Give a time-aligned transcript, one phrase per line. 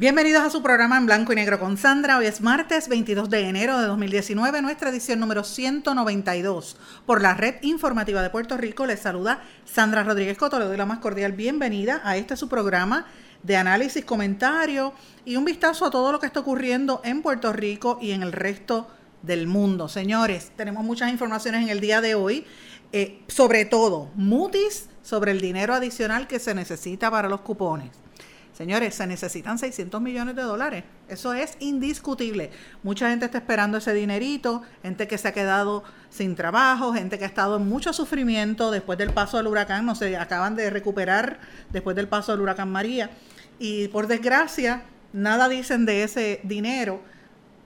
[0.00, 2.16] Bienvenidos a su programa en blanco y negro con Sandra.
[2.16, 6.78] Hoy es martes 22 de enero de 2019, nuestra edición número 192.
[7.04, 10.58] Por la red informativa de Puerto Rico les saluda Sandra Rodríguez Coto.
[10.58, 13.08] Le doy la más cordial bienvenida a este su programa
[13.42, 14.94] de análisis, comentario
[15.26, 18.32] y un vistazo a todo lo que está ocurriendo en Puerto Rico y en el
[18.32, 18.88] resto
[19.20, 19.86] del mundo.
[19.86, 22.46] Señores, tenemos muchas informaciones en el día de hoy,
[22.92, 27.90] eh, sobre todo Moody's sobre el dinero adicional que se necesita para los cupones.
[28.52, 30.84] Señores, se necesitan 600 millones de dólares.
[31.08, 32.50] Eso es indiscutible.
[32.82, 37.24] Mucha gente está esperando ese dinerito, gente que se ha quedado sin trabajo, gente que
[37.24, 41.38] ha estado en mucho sufrimiento después del paso del huracán, no sé, acaban de recuperar
[41.70, 43.10] después del paso del huracán María.
[43.58, 47.00] Y por desgracia, nada dicen de ese dinero.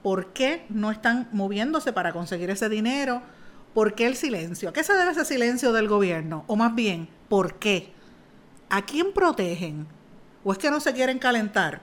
[0.03, 3.21] ¿Por qué no están moviéndose para conseguir ese dinero?
[3.73, 4.69] ¿Por qué el silencio?
[4.69, 6.45] ¿A qué se debe ese silencio del gobierno?
[6.47, 7.91] O más bien, ¿por qué?
[8.69, 9.87] ¿A quién protegen?
[10.45, 11.81] ¿O es que no se quieren calentar?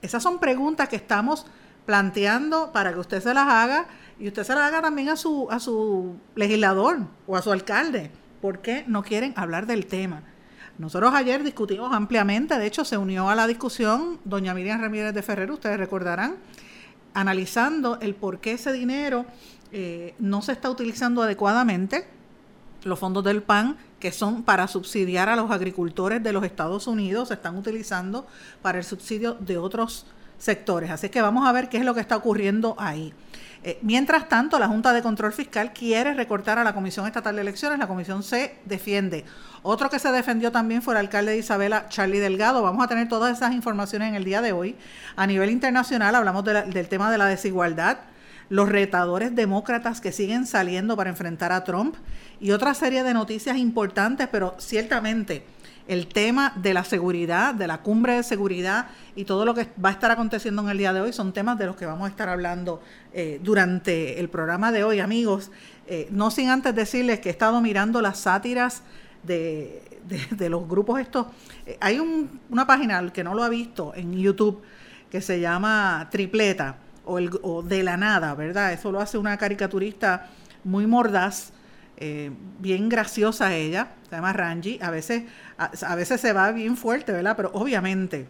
[0.00, 1.44] Esas son preguntas que estamos
[1.84, 3.86] planteando para que usted se las haga
[4.20, 8.12] y usted se las haga también a su, a su legislador o a su alcalde.
[8.40, 10.22] ¿Por qué no quieren hablar del tema?
[10.78, 15.22] Nosotros ayer discutimos ampliamente, de hecho se unió a la discusión doña Miriam Ramírez de
[15.22, 16.36] Ferrer, ustedes recordarán,
[17.12, 19.26] analizando el por qué ese dinero
[19.72, 22.06] eh, no se está utilizando adecuadamente,
[22.84, 27.28] los fondos del PAN que son para subsidiar a los agricultores de los Estados Unidos,
[27.28, 28.26] se están utilizando
[28.62, 30.06] para el subsidio de otros
[30.38, 30.90] sectores.
[30.90, 33.12] Así que vamos a ver qué es lo que está ocurriendo ahí.
[33.62, 37.42] Eh, mientras tanto, la Junta de Control Fiscal quiere recortar a la Comisión Estatal de
[37.42, 37.78] Elecciones.
[37.78, 39.26] La comisión se defiende.
[39.62, 42.62] Otro que se defendió también fue el alcalde de Isabela, Charlie Delgado.
[42.62, 44.76] Vamos a tener todas esas informaciones en el día de hoy.
[45.14, 47.98] A nivel internacional hablamos del tema de la desigualdad,
[48.50, 51.94] los retadores demócratas que siguen saliendo para enfrentar a Trump
[52.40, 55.44] y otra serie de noticias importantes, pero ciertamente
[55.86, 59.88] el tema de la seguridad, de la cumbre de seguridad y todo lo que va
[59.88, 62.10] a estar aconteciendo en el día de hoy son temas de los que vamos a
[62.10, 65.50] estar hablando eh, durante el programa de hoy, amigos.
[65.86, 68.82] Eh, no sin antes decirles que he estado mirando las sátiras
[69.22, 69.82] de,
[70.48, 71.26] los grupos estos.
[71.66, 71.98] Eh, hay
[72.48, 74.62] una página, que no lo ha visto, en YouTube,
[75.10, 76.76] que se llama Tripleta
[77.10, 78.72] o, De la Nada, ¿verdad?
[78.72, 80.28] Eso lo hace una caricaturista
[80.64, 81.52] muy mordaz,
[81.96, 85.24] eh, bien graciosa ella, se llama a veces,
[85.58, 87.36] a, veces se va bien fuerte, ¿verdad?
[87.36, 88.26] Pero obviamente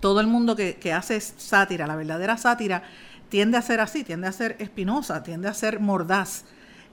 [0.00, 2.82] todo el mundo que, que hace sátira, la verdadera sátira,
[3.28, 6.44] tiende a ser así, tiende a ser espinosa, tiende a ser mordaz.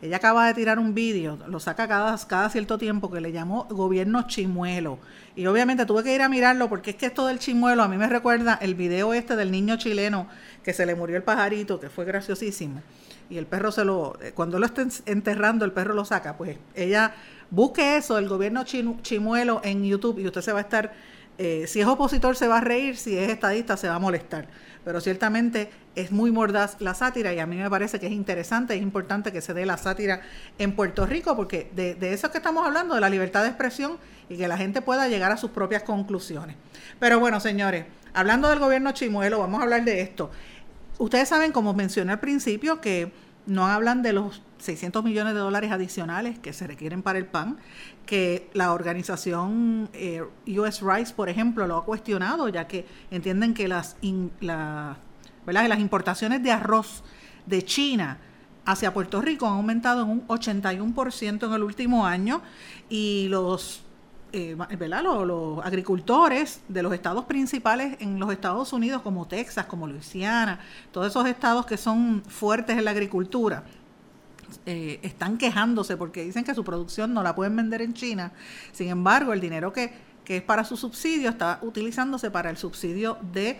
[0.02, 3.68] Ella acaba de tirar un vídeo, lo saca cada, cada cierto tiempo, que le llamó
[3.70, 4.98] gobierno chimuelo.
[5.36, 7.98] Y obviamente tuve que ir a mirarlo porque es que esto del chimuelo a mí
[7.98, 10.28] me recuerda el video este del niño chileno
[10.64, 12.82] que se le murió el pajarito, que fue graciosísimo.
[13.30, 16.36] Y el perro se lo, cuando lo está enterrando, el perro lo saca.
[16.36, 17.14] Pues ella
[17.52, 20.94] busque eso, el gobierno chimuelo en YouTube y usted se va a estar,
[21.38, 24.48] eh, si es opositor se va a reír, si es estadista se va a molestar
[24.84, 28.76] pero ciertamente es muy mordaz la sátira y a mí me parece que es interesante,
[28.76, 30.22] es importante que se dé la sátira
[30.58, 33.98] en Puerto Rico porque de, de eso que estamos hablando, de la libertad de expresión
[34.30, 36.56] y que la gente pueda llegar a sus propias conclusiones.
[37.00, 40.32] Pero bueno, señores, hablando del gobierno chimuelo, vamos a hablar de esto.
[40.98, 43.12] Ustedes saben, como mencioné al principio, que
[43.46, 47.58] no hablan de los 600 millones de dólares adicionales que se requieren para el PAN,
[48.06, 53.68] que la organización eh, US Rice, por ejemplo, lo ha cuestionado, ya que entienden que
[53.68, 57.04] las, las importaciones de arroz
[57.46, 58.20] de China
[58.66, 62.42] hacia Puerto Rico han aumentado en un 81% en el último año
[62.90, 63.84] y los
[64.34, 64.56] eh,
[65.04, 70.60] Los, los, agricultores de los estados principales en los Estados Unidos, como Texas, como Luisiana,
[70.92, 73.64] todos esos estados que son fuertes en la agricultura,
[74.66, 78.32] eh, están quejándose porque dicen que su producción no la pueden vender en China.
[78.72, 79.94] Sin embargo, el dinero que,
[80.24, 83.60] que es para su subsidio está utilizándose para el subsidio de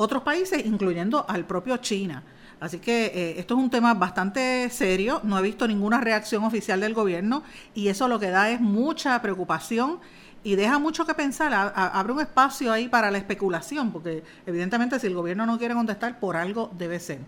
[0.00, 2.22] otros países, incluyendo al propio China.
[2.58, 6.80] Así que eh, esto es un tema bastante serio, no he visto ninguna reacción oficial
[6.80, 7.42] del gobierno
[7.74, 9.98] y eso lo que da es mucha preocupación
[10.42, 15.06] y deja mucho que pensar, abre un espacio ahí para la especulación, porque evidentemente si
[15.06, 17.18] el gobierno no quiere contestar, por algo debe ser.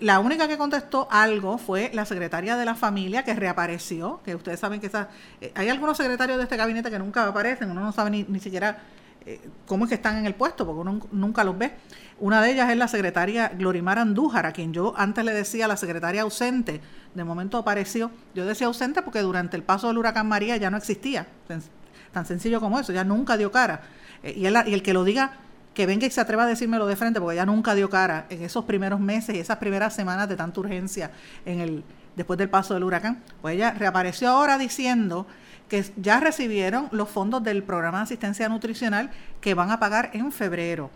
[0.00, 4.60] La única que contestó algo fue la secretaria de la familia que reapareció, que ustedes
[4.60, 4.90] saben que
[5.40, 8.38] eh, hay algunos secretarios de este gabinete que nunca aparecen, uno no sabe ni, ni
[8.38, 8.82] siquiera
[9.66, 11.72] cómo es que están en el puesto, porque uno nunca los ve.
[12.20, 15.76] Una de ellas es la secretaria Glorimar Andújar, a quien yo antes le decía la
[15.76, 16.80] secretaria ausente,
[17.14, 18.10] de momento apareció.
[18.34, 21.26] Yo decía ausente porque durante el paso del huracán María ya no existía,
[22.12, 23.82] tan sencillo como eso, ya nunca dio cara.
[24.22, 25.32] Eh, y, y el que lo diga,
[25.74, 28.42] que venga y se atreva a decírmelo de frente, porque ya nunca dio cara en
[28.42, 31.10] esos primeros meses y esas primeras semanas de tanta urgencia
[31.44, 31.84] en el
[32.16, 33.22] después del paso del huracán.
[33.40, 35.26] Pues ella reapareció ahora diciendo
[35.72, 39.08] que ya recibieron los fondos del programa de asistencia nutricional
[39.40, 40.90] que van a pagar en febrero.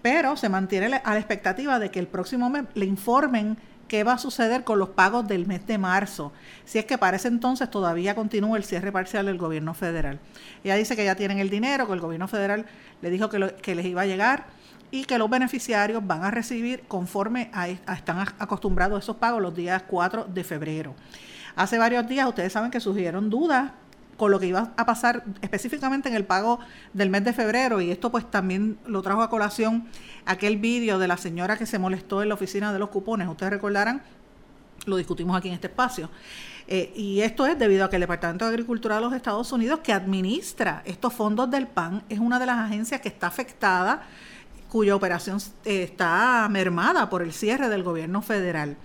[0.00, 3.58] Pero se mantiene a la expectativa de que el próximo mes le informen
[3.88, 6.32] qué va a suceder con los pagos del mes de marzo,
[6.64, 10.20] si es que para ese entonces todavía continúa el cierre parcial del gobierno federal.
[10.62, 12.64] Ella dice que ya tienen el dinero, que el gobierno federal
[13.00, 14.46] le dijo que, les iba a llegar
[14.92, 19.52] y que los beneficiarios van a recibir conforme a, están acostumbrados a esos pagos los
[19.52, 20.94] días 4 de febrero.
[21.56, 23.72] Hace varios días ustedes saben que surgieron dudas
[24.16, 26.60] con lo que iba a pasar específicamente en el pago
[26.92, 29.86] del mes de febrero y esto pues también lo trajo a colación
[30.26, 33.52] aquel vídeo de la señora que se molestó en la oficina de los cupones, ustedes
[33.52, 34.02] recordarán,
[34.86, 36.10] lo discutimos aquí en este espacio.
[36.68, 39.80] Eh, y esto es debido a que el Departamento de Agricultura de los Estados Unidos,
[39.80, 44.02] que administra estos fondos del PAN, es una de las agencias que está afectada,
[44.68, 48.76] cuya operación eh, está mermada por el cierre del gobierno federal.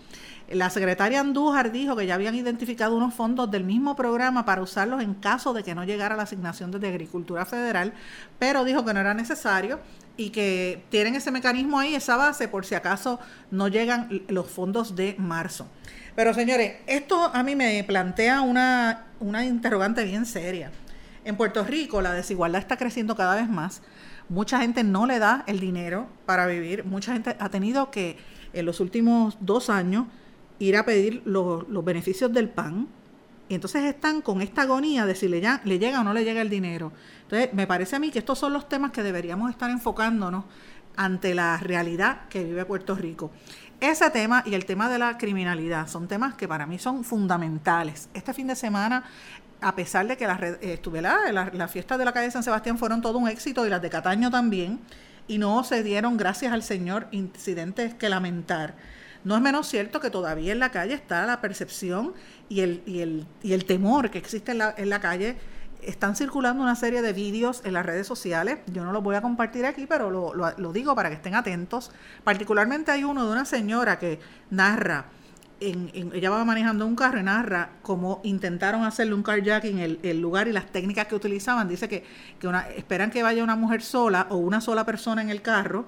[0.50, 5.04] La secretaria Andújar dijo que ya habían identificado unos fondos del mismo programa para usarlos
[5.04, 7.94] en caso de que no llegara la asignación de Agricultura Federal,
[8.40, 9.82] pero dijo que no era necesario
[10.16, 13.20] y que tienen ese mecanismo ahí, esa base, por si acaso
[13.52, 15.68] no llegan los fondos de marzo.
[16.16, 20.72] Pero señores, esto a mí me plantea una, una interrogante bien seria.
[21.26, 23.82] En Puerto Rico la desigualdad está creciendo cada vez más.
[24.30, 26.86] Mucha gente no le da el dinero para vivir.
[26.86, 28.18] Mucha gente ha tenido que
[28.54, 30.06] en los últimos dos años
[30.60, 32.88] ir a pedir los, beneficios del PAN.
[33.50, 36.42] Y entonces están con esta agonía de si le, le llega o no le llega
[36.42, 36.92] el dinero.
[37.24, 40.44] Entonces, me parece a mí que estos son los temas que deberíamos estar enfocándonos
[40.98, 43.32] ante la realidad que vive Puerto Rico.
[43.80, 48.10] Ese tema y el tema de la criminalidad son temas que para mí son fundamentales.
[48.14, 49.04] Este fin de semana,
[49.62, 52.80] a pesar de que las eh, la, la, fiesta de la calle de San Sebastián
[52.80, 54.80] fueron todo un éxito y las de Cataño también,
[55.28, 58.76] y no se dieron, gracias al Señor, incidentes que lamentar
[59.24, 62.14] no es menos cierto que todavía en la calle está la percepción
[62.50, 65.38] y el, y el, y el temor que existe en la, en la calle.
[65.82, 68.60] Están circulando una serie de vídeos en las redes sociales.
[68.68, 71.92] Yo no los voy a compartir aquí, pero lo, lo, digo para que estén atentos.
[72.24, 74.20] Particularmente hay uno de una señora que
[74.50, 75.06] narra
[75.60, 80.22] en, ella va manejando un carro y narra cómo intentaron hacerle un carjacking el, el
[80.22, 81.68] lugar y las técnicas que utilizaban.
[81.68, 82.04] Dice que,
[82.40, 85.86] que esperan que vaya una mujer sola o una sola persona en el carro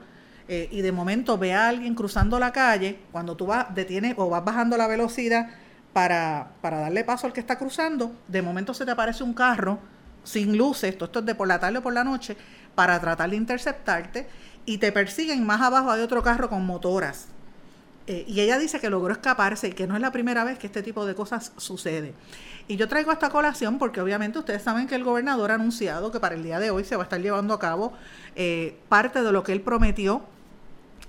[0.52, 4.30] eh, y de momento ve a alguien cruzando la calle, cuando tú vas, detienes o
[4.30, 5.48] vas bajando la velocidad
[5.94, 9.78] para, para darle paso al que está cruzando, de momento se te aparece un carro
[10.24, 12.36] sin luces, esto es de por la tarde o por la noche,
[12.74, 14.28] para tratar de interceptarte
[14.66, 15.46] y te persiguen.
[15.46, 17.28] Más abajo hay otro carro con motoras.
[18.08, 20.66] Eh, y ella dice que logró escaparse y que no es la primera vez que
[20.66, 22.16] este tipo de cosas sucede.
[22.68, 26.20] Y yo traigo esta colación porque obviamente ustedes saben que el gobernador ha anunciado que
[26.20, 27.94] para el día de hoy se va a estar llevando a cabo
[28.36, 30.24] eh, parte de lo que él prometió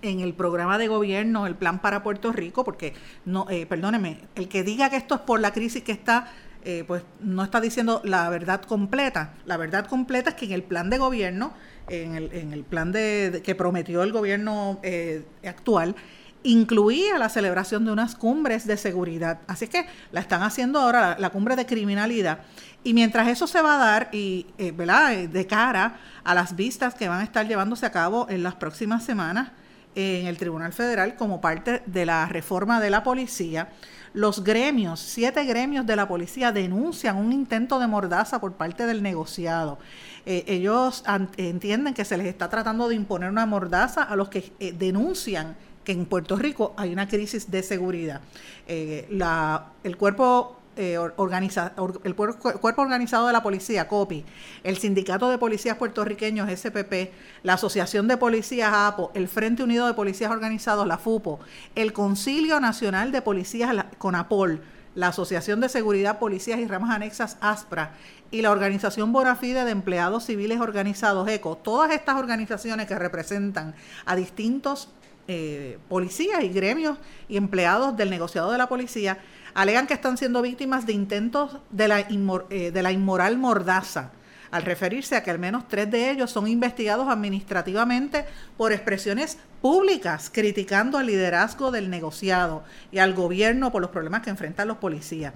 [0.02, 2.94] en el programa de gobierno, el plan para Puerto Rico, porque
[3.24, 6.28] no, eh, perdóneme, el que diga que esto es por la crisis que está,
[6.64, 9.34] eh, pues no está diciendo la verdad completa.
[9.46, 11.52] La verdad completa es que en el plan de gobierno,
[11.88, 15.96] en el, en el plan de, que prometió el gobierno eh, actual,
[16.42, 19.40] incluía la celebración de unas cumbres de seguridad.
[19.46, 22.40] Así que la están haciendo ahora, la, cumbre de criminalidad.
[22.82, 25.16] Y mientras eso se va a dar, y eh, ¿verdad?
[25.16, 29.04] de cara a las vistas que van a estar llevándose a cabo en las próximas
[29.04, 29.50] semanas,
[29.94, 33.68] en el Tribunal Federal como parte de la reforma de la policía.
[34.12, 39.02] Los gremios, siete gremios de la policía denuncian un intento de mordaza por parte del
[39.02, 39.78] negociado.
[40.26, 41.04] Eh, ellos
[41.36, 45.56] entienden que se les está tratando de imponer una mordaza a los que eh, denuncian
[45.84, 48.20] que en Puerto Rico hay una crisis de seguridad.
[48.66, 54.24] Eh, la, el cuerpo eh, organiza, el cuerpo organizado de la policía, COPI,
[54.64, 59.92] el Sindicato de Policías Puertorriqueños, SPP, la Asociación de Policías APO, el Frente Unido de
[59.92, 61.40] Policías Organizados, la FUPO,
[61.74, 64.62] el Concilio Nacional de Policías, CONAPOL,
[64.94, 67.92] la Asociación de Seguridad, Policías y Ramas Anexas, ASPRA,
[68.30, 73.74] y la Organización Bonafide de Empleados Civiles Organizados, ECO, todas estas organizaciones que representan
[74.06, 74.88] a distintos
[75.32, 79.18] eh, policías y gremios y empleados del negociado de la policía,
[79.54, 84.12] alegan que están siendo víctimas de intentos de la, eh, de la inmoral mordaza
[84.50, 88.24] al referirse a que al menos tres de ellos son investigados administrativamente
[88.56, 94.30] por expresiones públicas criticando al liderazgo del negociado y al gobierno por los problemas que
[94.30, 95.34] enfrentan los policías.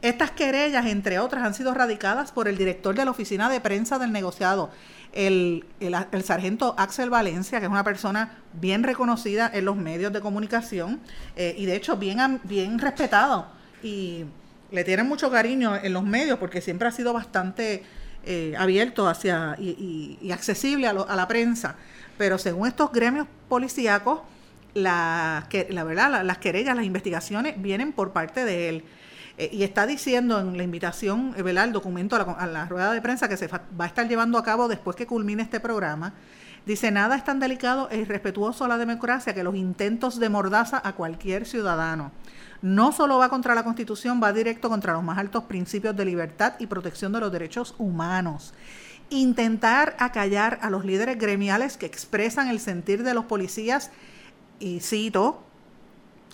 [0.00, 3.98] Estas querellas, entre otras, han sido radicadas por el director de la oficina de prensa
[3.98, 4.70] del negociado,
[5.12, 5.64] el,
[6.24, 11.00] sargento Axel Valencia, que es una persona bien reconocida en los medios de comunicación
[11.36, 13.46] eh, y de hecho bien, bien respetado
[13.82, 14.24] y
[14.70, 17.82] le tienen mucho cariño en los medios porque siempre ha sido bastante
[18.24, 21.76] eh, abierto hacia y, accesible a, la prensa.
[22.18, 24.20] Pero según estos gremios policíacos,
[24.74, 28.84] la, la verdad, las querellas, las investigaciones vienen por parte de él.
[29.38, 33.28] Eh, y está diciendo en la invitación, eh, el documento a la, rueda de prensa
[33.28, 36.12] que se va a estar llevando a cabo después que culmine este programa,
[36.66, 40.82] dice, nada es tan delicado e irrespetuoso a la democracia que los intentos de mordaza
[40.84, 42.10] a cualquier ciudadano.
[42.62, 46.54] No solo va contra la Constitución, va directo contra los más altos principios de libertad
[46.58, 48.52] y protección de los derechos humanos.
[49.08, 53.92] Intentar acallar a los líderes gremiales que expresan el sentir de los policías,
[54.58, 55.47] y cito,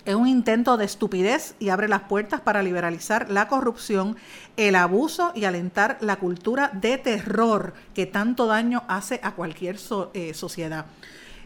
[0.05, 4.15] es un intento de estupidez y abre las puertas para liberalizar la corrupción,
[4.55, 9.77] el abuso y alentar la cultura de terror que tanto daño hace a cualquier
[10.13, 10.85] eh, sociedad.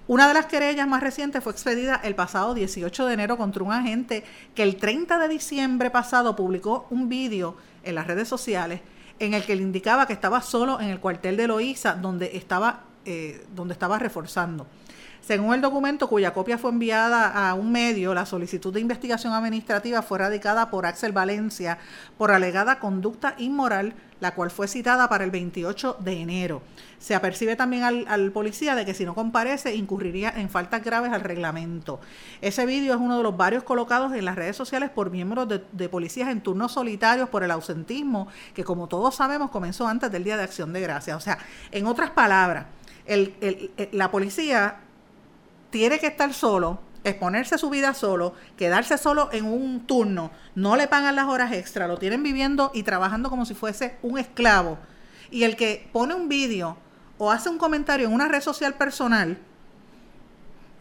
[0.08, 3.72] Una de las querellas más recientes fue expedida el pasado 18 de enero contra un
[3.72, 4.24] agente
[4.56, 8.82] que el 30 de diciembre pasado publicó un vídeo en las redes sociales
[9.20, 12.86] en el que le indicaba que estaba solo en el cuartel de Loíza donde estaba,
[13.06, 14.66] eh, donde estaba reforzando.
[15.30, 20.02] Según el documento, cuya copia fue enviada a un medio, la solicitud de investigación administrativa
[20.02, 21.78] fue radicada por Axel Valencia
[22.18, 26.64] por alegada conducta inmoral, la cual fue citada para el 28 de enero.
[26.98, 31.22] Se apercibe también al, policía de que si no comparece incurriría en faltas graves al
[31.22, 32.00] reglamento.
[32.42, 35.90] Ese vídeo es uno de los varios colocados en las redes sociales por miembros de,
[35.90, 40.38] policías en turnos solitarios por el ausentismo, que como todos sabemos comenzó antes del Día
[40.38, 41.16] de Acción de Gracias.
[41.16, 41.38] O sea,
[41.70, 42.66] en otras palabras,
[43.92, 44.80] la policía
[45.70, 50.88] tiene que estar solo, exponerse su vida solo, quedarse solo en un turno, no le
[50.88, 54.78] pagan las horas extra, lo tienen viviendo y trabajando como si fuese un esclavo.
[55.32, 56.78] Y el que pone un vídeo
[57.18, 59.38] o hace un comentario en una red social personal,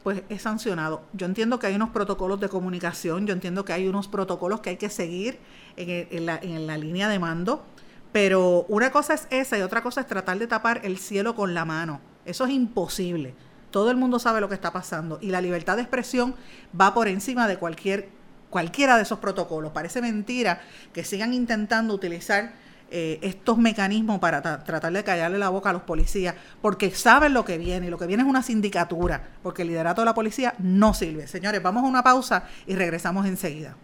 [0.02, 1.02] pues es sancionado.
[1.12, 4.70] Yo entiendo que hay unos protocolos de comunicación, yo entiendo que hay unos protocolos que
[4.70, 5.38] hay que seguir
[5.76, 7.64] en, la, en la línea de mando,
[8.12, 11.52] pero una cosa es esa y otra cosa es tratar de tapar el cielo con
[11.52, 12.00] la mano.
[12.24, 13.34] Eso es imposible.
[13.70, 16.34] Todo el mundo sabe lo que está pasando y la libertad de expresión
[16.78, 18.08] va por encima de cualquier,
[18.50, 19.72] cualquiera de esos protocolos.
[19.72, 20.60] Parece mentira
[20.92, 22.52] que sigan intentando utilizar
[22.90, 27.44] eh, estos mecanismos para tratar de callarle la boca a los policías, porque saben lo
[27.44, 30.54] que viene y lo que viene es una sindicatura, porque el liderato de la policía
[30.58, 31.26] no sirve.
[31.26, 33.76] Señores, vamos a una pausa y regresamos enseguida.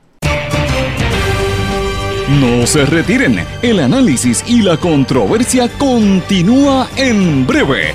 [2.40, 7.94] No se retiren, el análisis y la controversia continúa en breve,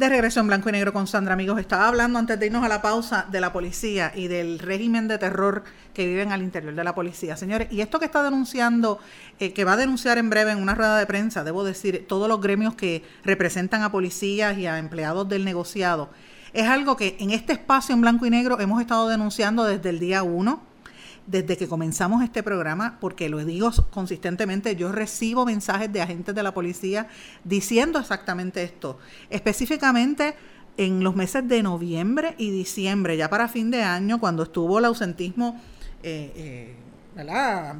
[0.00, 1.60] De regreso en blanco y negro con Sandra, amigos.
[1.60, 5.18] Estaba hablando antes de irnos a la pausa de la policía y del régimen de
[5.18, 7.36] terror que viven al interior de la policía.
[7.36, 8.98] Señores, y esto que está denunciando,
[9.38, 12.28] eh, que va a denunciar en breve en una rueda de prensa, debo decir, todos
[12.28, 16.08] los gremios que representan a policías y a empleados del negociado,
[16.54, 19.98] es algo que en este espacio en blanco y negro hemos estado denunciando desde el
[19.98, 20.62] día uno
[21.26, 26.42] desde que comenzamos este programa, porque lo digo consistentemente, yo recibo mensajes de agentes de
[26.42, 27.08] la policía
[27.44, 28.98] diciendo exactamente esto.
[29.30, 30.34] Específicamente
[30.76, 34.86] en los meses de noviembre y diciembre, ya para fin de año, cuando estuvo el
[34.86, 35.60] ausentismo
[36.02, 36.76] eh, eh,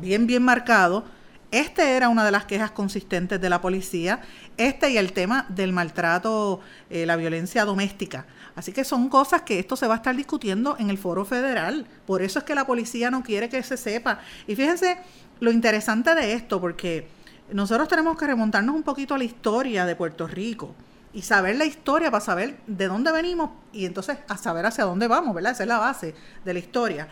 [0.01, 1.05] bien, bien marcado,
[1.51, 4.21] este era una de las quejas consistentes de la policía,
[4.57, 8.27] este y el tema del maltrato, eh, la violencia doméstica.
[8.55, 11.87] Así que son cosas que esto se va a estar discutiendo en el foro federal.
[12.07, 14.21] Por eso es que la policía no quiere que se sepa.
[14.47, 14.99] Y fíjense
[15.41, 17.09] lo interesante de esto, porque
[17.53, 20.75] nosotros tenemos que remontarnos un poquito a la historia de Puerto Rico
[21.13, 25.09] y saber la historia para saber de dónde venimos y entonces a saber hacia dónde
[25.09, 25.53] vamos, ¿verdad?
[25.53, 26.15] Esa es la base
[26.45, 27.09] de la historia.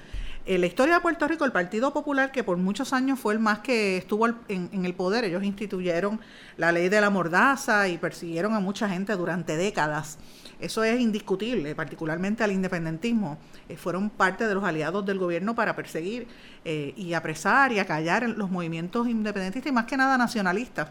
[0.48, 3.38] En la historia de Puerto Rico, el Partido Popular, que por muchos años fue el
[3.38, 6.22] más que estuvo en, el poder, ellos instituyeron
[6.56, 10.16] la ley de la mordaza y persiguieron a mucha gente durante décadas.
[10.58, 13.36] Eso es indiscutible, particularmente al independentismo.
[13.68, 16.26] Eh, fueron parte de los aliados del gobierno para perseguir
[16.64, 20.88] eh, y apresar y acallar los movimientos independentistas y más que nada nacionalistas.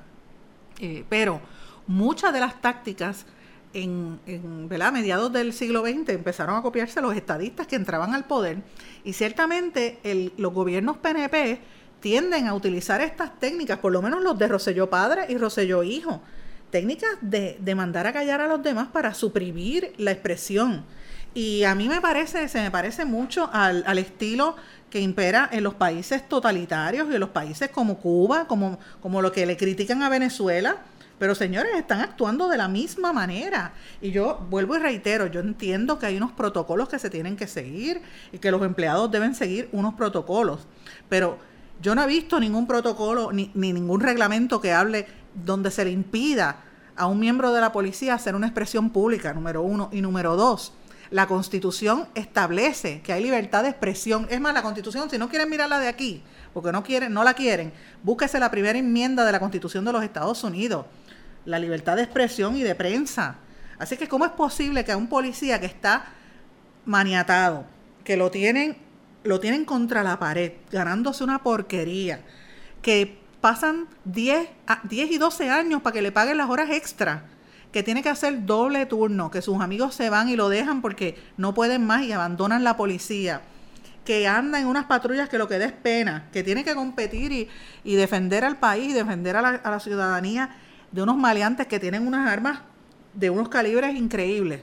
[0.80, 1.42] Eh, pero
[1.88, 3.26] muchas de las tácticas
[3.74, 8.58] en, en mediados del siglo XX empezaron a copiarse los estadistas que entraban al poder
[9.04, 10.00] y ciertamente
[10.38, 11.60] los gobiernos PNP
[12.00, 16.22] tienden a utilizar estas técnicas, por lo menos los de Roselló Padre y Roselló Hijo,
[16.70, 20.86] técnicas de, mandar a callar a los demás para suprimir la expresión.
[21.34, 24.56] Y a mí me parece, se me parece mucho al, al estilo
[24.90, 29.32] que impera en los países totalitarios y en los países como Cuba, como, como lo
[29.32, 30.78] que le critican a Venezuela.
[31.20, 33.74] Pero señores, están actuando de la misma manera.
[34.02, 37.48] Y yo vuelvo y reitero, yo entiendo que hay unos protocolos que se tienen que
[37.48, 40.68] seguir y que los empleados deben seguir unos protocolos.
[41.10, 41.40] Pero
[41.82, 45.92] yo no he visto ningún protocolo ni, ni ningún reglamento que hable donde se le
[45.92, 46.64] impida
[46.96, 49.90] a un miembro de la policía hacer una expresión pública, número uno.
[49.92, 50.74] Y número dos,
[51.10, 54.28] la Constitución establece que hay libertad de expresión.
[54.30, 57.34] Es más, la Constitución, si no quieren mirarla de aquí, porque no quieren, no la
[57.34, 57.72] quieren,
[58.04, 60.86] búsquese la primera enmienda de la Constitución de los Estados Unidos,
[61.48, 63.38] la libertad de expresión y de prensa.
[63.80, 66.06] Así que, ¿cómo es posible que a un policía que está
[66.86, 67.66] maniatado,
[68.04, 68.78] que lo tienen,
[69.24, 72.20] lo tienen contra la pared, ganándose una porquería,
[72.82, 74.50] que pasan 10,
[74.84, 77.24] 10 y 12 años para que le paguen las horas extra?
[77.72, 81.18] que tiene que hacer doble turno, que sus amigos se van y lo dejan porque
[81.36, 83.42] no pueden más y abandonan la policía,
[84.06, 87.50] que anda en unas patrullas que lo que da es pena, que tiene que competir
[87.84, 90.56] y, defender al país y defender a la, a la ciudadanía
[90.92, 92.60] de unos maleantes que tienen unas armas
[93.14, 94.62] de unos calibres increíbles,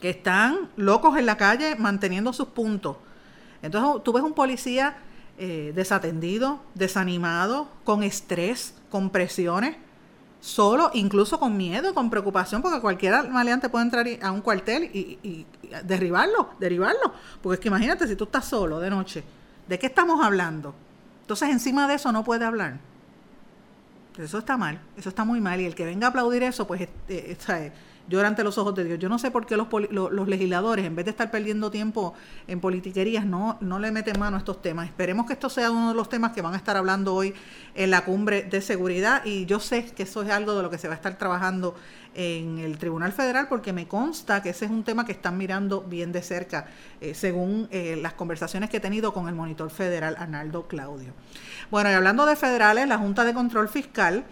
[0.00, 2.96] que están locos en la calle manteniendo sus puntos.
[3.62, 4.96] Entonces tú ves un policía
[5.38, 9.76] eh, desatendido, desanimado, con estrés, con presiones,
[10.40, 15.18] solo, incluso con miedo, con preocupación, porque cualquier maleante puede entrar a un cuartel y,
[15.22, 15.46] y,
[15.84, 17.12] derribarlo, derribarlo.
[17.40, 19.22] Porque es que imagínate si tú estás solo de noche,
[19.68, 20.74] ¿de qué estamos hablando?
[21.22, 22.78] Entonces encima de eso no puede hablar.
[24.18, 25.60] Eso está mal, eso está muy mal.
[25.60, 27.72] Y el que venga a aplaudir eso, pues eh, eh,
[28.08, 28.98] llora ante los ojos de Dios.
[28.98, 32.14] Yo no sé por qué los, legisladores, en vez de estar perdiendo tiempo
[32.46, 34.86] en politiquerías, no, no le meten mano a estos temas.
[34.86, 37.34] Esperemos que esto sea uno de los temas que van a estar hablando hoy
[37.74, 40.78] en la cumbre de seguridad y yo sé que eso es algo de lo que
[40.78, 41.74] se va a estar trabajando
[42.14, 45.82] en el Tribunal Federal porque me consta que ese es un tema que están mirando
[45.82, 46.66] bien de cerca,
[47.00, 51.12] eh, según eh, las conversaciones que he tenido con el monitor federal Arnaldo Claudio.
[51.70, 54.24] Bueno, y hablando de federales, la Junta de Control Fiscal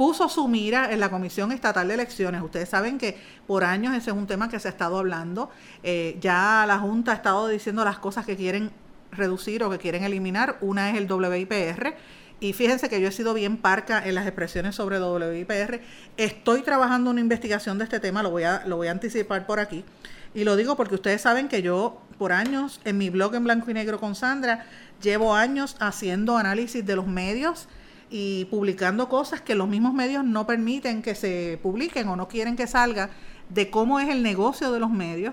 [0.00, 2.40] puso su mira en la Comisión Estatal de Elecciones.
[2.40, 5.50] Ustedes saben que por años ese es un tema que se ha estado hablando.
[5.82, 8.70] Eh, ya la Junta ha estado diciendo las cosas que quieren
[9.12, 10.56] reducir o que quieren eliminar.
[10.62, 11.96] Una es el WIPR.
[12.40, 15.82] Y fíjense que yo he sido bien parca en las expresiones sobre WIPR.
[16.16, 19.60] Estoy trabajando una investigación de este tema, lo voy a, lo voy a anticipar por
[19.60, 19.84] aquí.
[20.32, 23.70] Y lo digo porque ustedes saben que yo por años en mi blog en blanco
[23.70, 24.64] y negro con Sandra
[25.02, 27.68] llevo años haciendo análisis de los medios
[28.10, 32.56] y publicando cosas que los mismos medios no permiten que se publiquen o no quieren
[32.56, 33.10] que salga
[33.48, 35.32] de cómo es el negocio de los medios.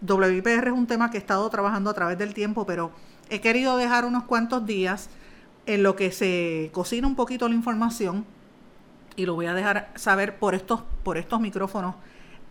[0.00, 2.90] WIPR es un tema que he estado trabajando a través del tiempo, pero
[3.28, 5.10] he querido dejar unos cuantos días
[5.66, 8.24] en lo que se cocina un poquito la información
[9.16, 11.96] y lo voy a dejar saber por estos, por estos micrófonos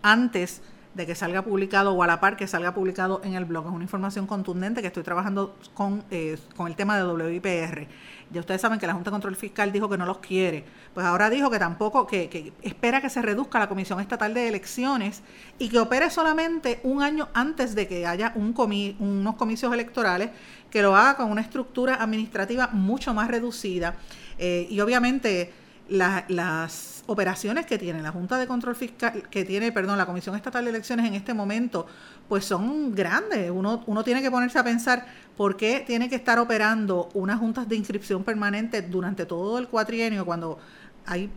[0.01, 0.61] antes
[0.95, 3.67] de que salga publicado o a la par que salga publicado en el blog.
[3.67, 7.87] Es una información contundente que estoy trabajando con, eh, con el tema de WIPR.
[8.31, 10.63] Ya ustedes saben que la Junta de Control Fiscal dijo que no los quiere.
[10.93, 14.47] Pues ahora dijo que tampoco, que, que espera que se reduzca la Comisión Estatal de
[14.47, 15.21] Elecciones
[15.59, 20.29] y que opere solamente un año antes de que haya un comi unos comicios electorales,
[20.71, 23.95] que lo haga con una estructura administrativa mucho más reducida.
[24.37, 25.53] Eh, y obviamente
[25.89, 30.63] las operaciones que tiene la Junta de Control Fiscal, que tiene, perdón, la Comisión Estatal
[30.63, 31.87] de Elecciones en este momento,
[32.27, 33.51] pues son grandes.
[33.51, 35.05] Uno, uno tiene que ponerse a pensar
[35.37, 40.25] por qué tiene que estar operando unas juntas de inscripción permanente durante todo el cuatrienio
[40.25, 40.57] cuando
[41.05, 41.29] hay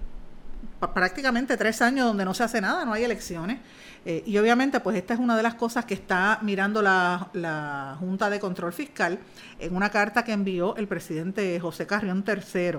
[0.94, 3.58] prácticamente tres años donde no se hace nada, no hay elecciones.
[4.04, 7.96] Eh, y obviamente, pues esta es una de las cosas que está mirando la, la
[7.98, 9.18] Junta de Control Fiscal
[9.58, 12.78] en una carta que envió el presidente José Carrión III.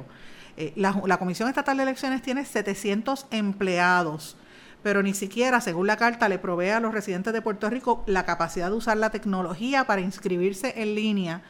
[0.60, 4.36] Eh, la, Comisión Estatal de Elecciones tiene 700 empleados,
[4.84, 8.26] pero ni siquiera, según la carta, le provee a los residentes de Puerto Rico la
[8.26, 11.44] capacidad de usar la tecnología para inscribirse en línea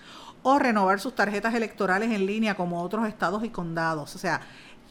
[0.43, 4.15] o renovar sus tarjetas electorales en línea como otros estados y condados.
[4.15, 4.41] O sea,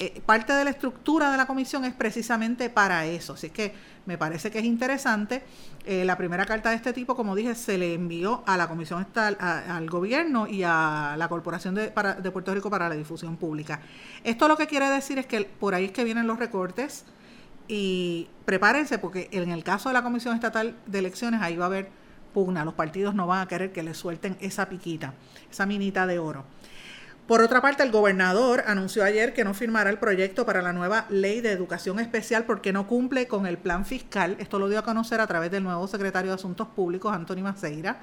[0.00, 3.32] eh, parte de la estructura de la comisión es precisamente para eso.
[3.32, 3.74] Así que
[4.06, 5.42] me parece que es interesante.
[5.84, 9.00] Eh, la primera carta de este tipo, como dije, se le envió a la Comisión
[9.00, 13.80] Estatal, al gobierno y a la Corporación de, de, Puerto Rico para la Difusión Pública.
[14.22, 17.04] Esto lo que quiere decir es que por ahí es que vienen los recortes
[17.68, 21.68] y prepárense porque en el caso de la Comisión Estatal de Elecciones ahí va a
[21.68, 21.90] haber
[22.32, 22.64] pugna.
[22.64, 25.14] Los partidos no van a querer que le suelten esa piquita,
[25.50, 26.44] esa minita de oro.
[27.28, 31.04] Por otra parte, el gobernador anunció ayer que no firmará el proyecto para la nueva
[31.10, 34.34] ley de educación especial porque no cumple con el plan fiscal.
[34.38, 37.98] Esto lo dio a conocer a través del nuevo secretario de Asuntos Públicos, Antonio Maceira.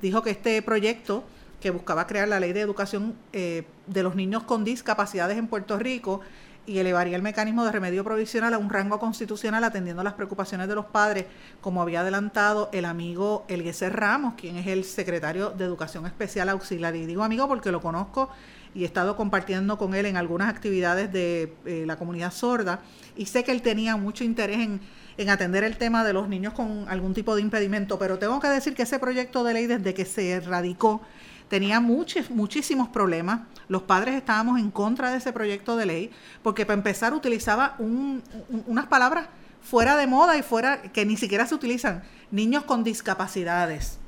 [0.00, 1.24] Dijo que este proyecto
[1.60, 5.76] que buscaba crear la ley de educación eh, de los niños con discapacidades en Puerto
[5.76, 6.20] Rico
[6.64, 10.76] y elevaría el mecanismo de remedio provisional a un rango constitucional atendiendo las preocupaciones de
[10.76, 11.26] los padres,
[11.60, 16.94] como había adelantado el amigo Eliezer Ramos, quien es el secretario de Educación Especial Auxiliar.
[16.94, 18.30] Y digo amigo porque lo conozco
[18.74, 22.80] y he estado compartiendo con él en algunas actividades de eh, la comunidad sorda
[23.16, 24.80] y sé que él tenía mucho interés en,
[25.28, 28.74] atender el tema de los niños con algún tipo de impedimento, pero tengo que decir
[28.74, 31.02] que ese proyecto de ley desde que se radicó
[31.48, 33.42] tenía muchos, muchísimos problemas.
[33.68, 36.10] Los padres estábamos en contra de ese proyecto de ley
[36.42, 39.26] porque para empezar utilizaba unas palabras
[39.60, 42.02] fuera de moda y fuera que ni siquiera se utilizan.
[42.30, 43.98] Niños con discapacidades.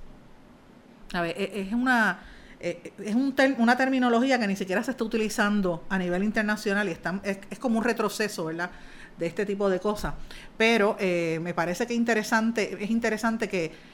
[1.12, 2.20] A ver, e, es una
[2.64, 6.92] eh, es un una terminología que ni siquiera se está utilizando a nivel internacional y
[6.92, 8.70] está, es, como un retroceso, ¿verdad?
[9.18, 10.14] De este tipo de cosas.
[10.56, 13.92] Pero eh, me parece que interesante, es interesante que,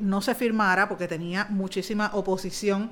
[0.00, 2.90] no se firmara porque tenía muchísima oposición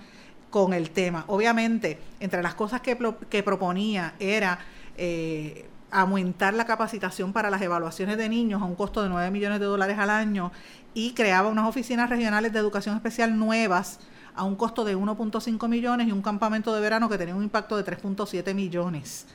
[0.50, 1.24] con el tema.
[1.28, 2.98] Obviamente, entre las cosas que,
[3.30, 4.58] que proponía era
[4.98, 9.60] eh, aumentar la capacitación para las evaluaciones de niños a un costo de 9 millones
[9.60, 10.52] de dólares al año
[10.92, 14.00] y creaba unas oficinas regionales de educación especial nuevas
[14.36, 17.76] a un costo de 1.5 millones y un campamento de verano que tenía un impacto
[17.76, 19.26] de 3.7 millones.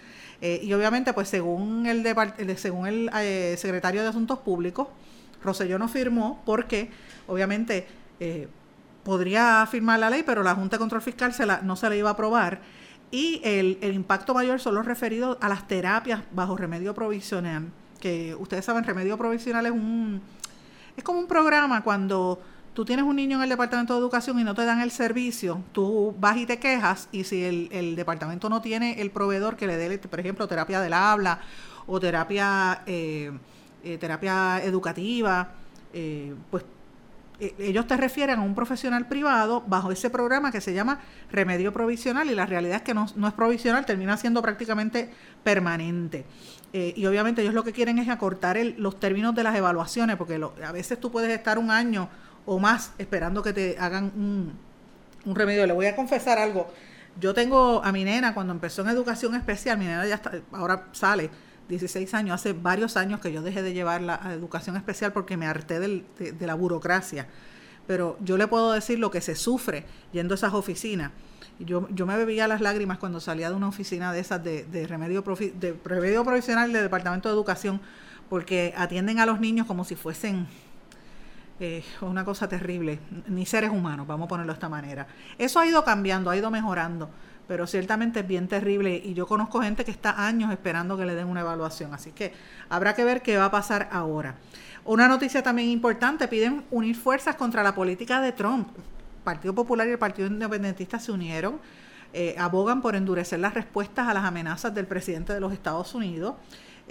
[0.41, 2.05] Eh, y obviamente, pues según el,
[2.57, 4.87] según el eh, secretario de Asuntos Públicos,
[5.43, 6.89] Roselló no firmó porque
[7.27, 7.87] obviamente
[8.19, 8.47] eh,
[9.03, 11.95] podría firmar la ley, pero la Junta de Control Fiscal se la, no se la
[11.95, 12.61] iba a aprobar.
[13.11, 18.35] Y el, el impacto mayor son los referidos a las terapias bajo remedio provisional, que
[18.35, 20.21] ustedes saben, remedio provisional es un
[20.97, 22.41] es como un programa cuando
[22.73, 25.61] tú tienes un niño en el departamento de educación y no te dan el servicio,
[25.71, 29.77] tú vas y te quejas y si el, departamento no tiene el proveedor que le
[29.77, 31.39] dé, por ejemplo, terapia del habla
[31.87, 33.31] o terapia, eh,
[33.83, 35.49] eh, terapia educativa,
[35.93, 36.63] eh, pues
[37.57, 40.99] ellos te refieren a un profesional privado bajo ese programa que se llama
[41.31, 45.09] remedio provisional y la realidad es que no, es provisional, termina siendo prácticamente
[45.43, 46.23] permanente.
[46.71, 50.71] y obviamente ellos lo que quieren es acortar los términos de las evaluaciones, porque a
[50.71, 52.09] veces tú puedes estar un año
[52.45, 54.11] o más esperando que te hagan
[55.25, 55.65] un, remedio.
[55.65, 56.71] Le voy a confesar algo.
[57.19, 60.87] Yo tengo a mi nena cuando empezó en educación especial, mi nena ya está, ahora
[60.93, 61.29] sale,
[61.67, 65.45] 16 años, hace varios años que yo dejé de llevarla a educación especial porque me
[65.45, 67.27] harté de, la burocracia.
[67.87, 71.11] Pero yo le puedo decir lo que se sufre yendo a esas oficinas.
[71.59, 74.87] Yo, yo me bebía las lágrimas cuando salía de una oficina de esas de, de
[74.87, 77.81] remedio, de remedio provisional del Departamento de Educación,
[78.29, 80.47] porque atienden a los niños como si fuesen
[81.59, 85.07] eh, una cosa terrible, ni seres humanos, vamos a ponerlo de esta manera.
[85.37, 87.09] Eso ha ido cambiando, ha ido mejorando,
[87.47, 91.15] pero ciertamente es bien terrible y yo conozco gente que está años esperando que le
[91.15, 92.33] den una evaluación, así que
[92.69, 94.35] habrá que ver qué va a pasar ahora.
[94.83, 98.69] Una noticia también importante, piden unir fuerzas contra la política de Trump.
[98.77, 101.59] El Partido Popular y el Partido Independentista se unieron,
[102.13, 106.33] eh, abogan por endurecer las respuestas a las amenazas del presidente de los Estados Unidos.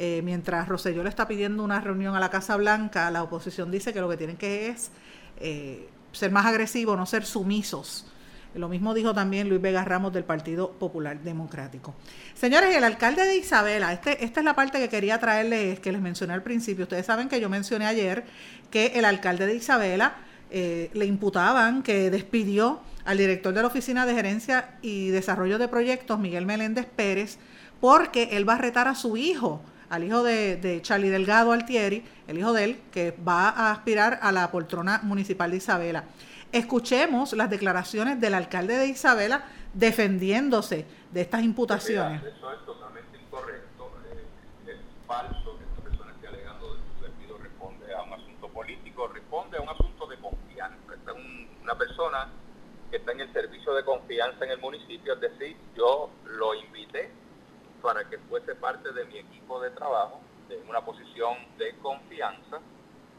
[0.03, 3.93] Eh, mientras Rosselló le está pidiendo una reunión a la Casa Blanca, la oposición dice
[3.93, 4.93] que lo que tienen que es
[5.39, 8.07] eh, ser más agresivos, no ser sumisos.
[8.55, 11.95] Lo mismo dijo también Luis Vega Ramos del Partido Popular Democrático.
[12.33, 16.01] Señores, el alcalde de Isabela, este, esta es la parte que quería traerles, que les
[16.01, 16.85] mencioné al principio.
[16.85, 18.25] Ustedes saben que yo mencioné ayer
[18.71, 20.15] que el alcalde de Isabela
[20.51, 25.69] eh, le imputaban que despidió al director de la Oficina de Gerencia y Desarrollo de
[25.69, 27.37] Proyectos, Miguel Meléndez Pérez,
[27.83, 29.61] porque él va a retar a su hijo
[29.91, 34.33] al hijo de, Charlie Delgado Altieri, el hijo de él, que va a aspirar a
[34.33, 36.05] la poltrona municipal de Isabela.
[36.53, 42.23] Escuchemos las declaraciones del alcalde de Isabela defendiéndose de estas imputaciones.
[42.23, 44.25] eso es totalmente incorrecto, eh,
[44.69, 44.77] es
[45.07, 49.59] falso que esta persona esté alegando de su despido responde a un asunto político, responde
[49.59, 50.95] a un asunto de confianza.
[50.95, 51.17] Esta es
[51.63, 52.29] una persona
[52.91, 57.20] que está en el servicio de confianza en el municipio, es decir, yo lo invité
[57.81, 62.61] para que fuese parte de mi equipo de trabajo en una posición de confianza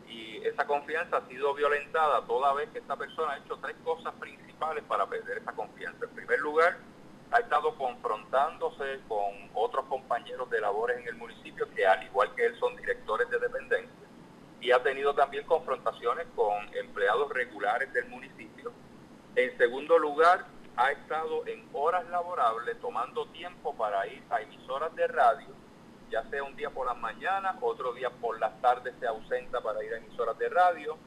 [0.07, 4.13] y esa confianza ha sido violentada toda vez que esta persona ha hecho tres cosas
[4.15, 6.05] principales para perder esa confianza.
[6.05, 6.77] En primer lugar,
[7.31, 12.45] ha estado confrontándose con otros compañeros de labores en el municipio que al igual que
[12.45, 14.07] él son directores de dependencia
[14.59, 18.71] y ha tenido también confrontaciones con empleados regulares del municipio.
[19.35, 20.45] En segundo lugar,
[20.77, 25.49] ha estado en horas laborables tomando tiempo para ir a emisoras de radio,
[26.09, 29.83] ya sea un día por las mañanas, otro día por las tardes se ausenta para
[29.83, 30.97] ir a emisoras de radio,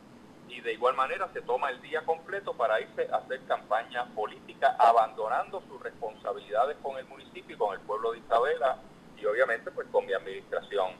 [0.48, 4.76] y de igual manera se toma el día completo para irse a hacer campaña política,
[4.78, 8.78] abandonando sus responsabilidades con el municipio y con el pueblo de Isabela
[9.16, 10.92] y obviamente pues con mi administración.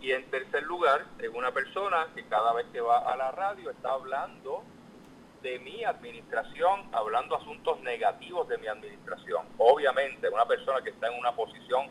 [0.00, 3.70] Y en tercer lugar, es una persona que cada vez que va a la radio
[3.70, 4.64] está hablando
[5.42, 9.46] de mi administración, hablando asuntos negativos de mi administración.
[9.58, 11.88] Obviamente, una persona que está en una posición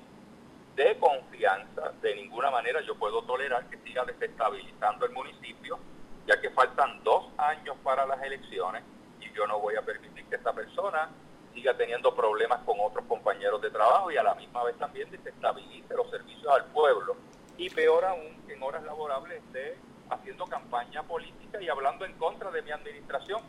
[0.76, 5.78] de confianza, de ninguna manera yo puedo tolerar que siga desestabilizando el municipio,
[6.26, 8.84] ya que faltan dos años para las elecciones
[9.20, 11.10] y yo no voy a permitir que esta persona
[11.54, 15.94] siga teniendo problemas con otros compañeros de trabajo y a la misma vez también desestabilice
[15.94, 17.18] los servicios al pueblo.
[17.58, 19.78] Y peor aún, en horas laborables esté
[20.12, 23.42] haciendo campaña política y hablando en contra de mi administración.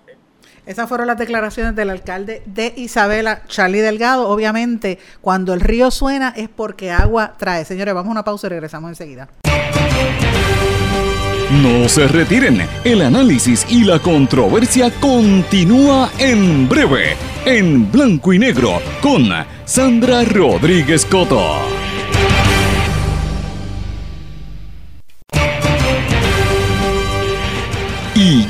[0.64, 4.28] Esas fueron las declaraciones del alcalde de Isabela, Charlie Delgado.
[4.28, 7.64] Obviamente, cuando el río suena es porque agua trae.
[7.64, 9.28] Señores, vamos a una pausa y regresamos enseguida.
[11.50, 18.80] No se retiren, el análisis y la controversia continúa en breve, en blanco y negro,
[19.02, 19.28] con
[19.66, 21.81] Sandra Rodríguez Coto.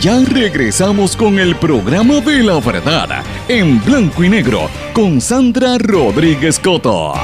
[0.03, 6.59] Ya regresamos con el programa de la verdad, en blanco y negro, con Sandra Rodríguez
[6.59, 7.15] Coto.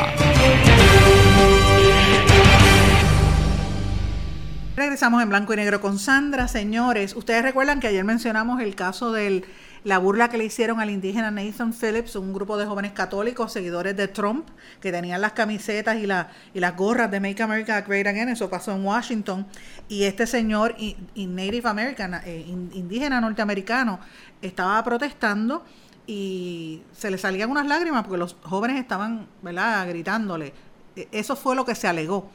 [4.76, 6.46] Regresamos en blanco y negro con Sandra.
[6.46, 9.42] Señores, ustedes recuerdan que ayer mencionamos el caso de
[9.84, 13.96] la burla que le hicieron al indígena Nathan Phillips, un grupo de jóvenes católicos, seguidores
[13.96, 14.48] de Trump,
[14.80, 18.28] que tenían las camisetas y, y las gorras de Make America Great Again.
[18.28, 19.46] Eso pasó en Washington.
[19.88, 24.00] Y este señor, y, Native eh, indígena norteamericano,
[24.42, 25.64] estaba protestando
[26.06, 30.52] y se le salían unas lágrimas porque los jóvenes estaban, ¿verdad?, gritándole.
[30.96, 32.30] E, eso fue lo que se alegó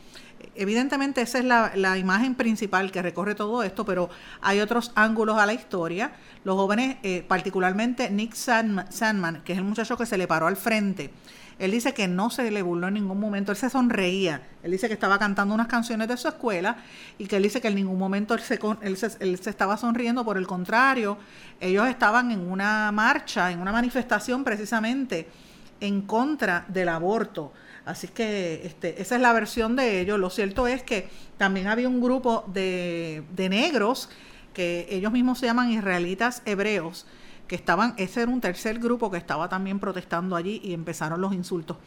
[0.56, 4.10] evidentemente esa es la, imagen principal que recorre todo esto, pero
[4.42, 6.14] hay otros ángulos a la historia.
[6.44, 10.58] Los jóvenes, eh, particularmente Nick Sandman, que es el muchacho que se le paró al
[10.58, 11.12] frente,
[11.60, 14.42] él dice que no se le burló en ningún momento, él se sonreía.
[14.64, 16.78] Él dice que estaba cantando unas canciones de su escuela
[17.18, 20.26] y que él dice que en ningún momento se, él se, él se estaba sonriendo,
[20.26, 21.18] por el contrario,
[21.60, 25.28] ellos estaban en una marcha, en una manifestación precisamente
[25.80, 27.54] en contra del aborto.
[27.86, 30.20] Así que este, esa es la versión de ellos.
[30.20, 34.10] Lo cierto es que también había un grupo de, de negros
[34.54, 37.06] que ellos mismos se llaman israelitas hebreos,
[37.48, 41.34] que estaban, ese era un tercer grupo que estaba también protestando allí y empezaron los
[41.34, 41.78] insultos.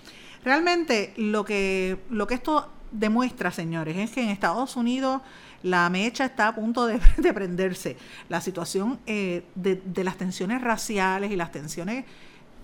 [0.44, 5.22] Realmente lo que, lo que esto demuestra, señores, es que en Estados Unidos
[5.62, 6.98] la mecha está a punto de,
[7.34, 7.96] prenderse.
[8.28, 12.04] La situación eh, de, de las tensiones raciales y las tensiones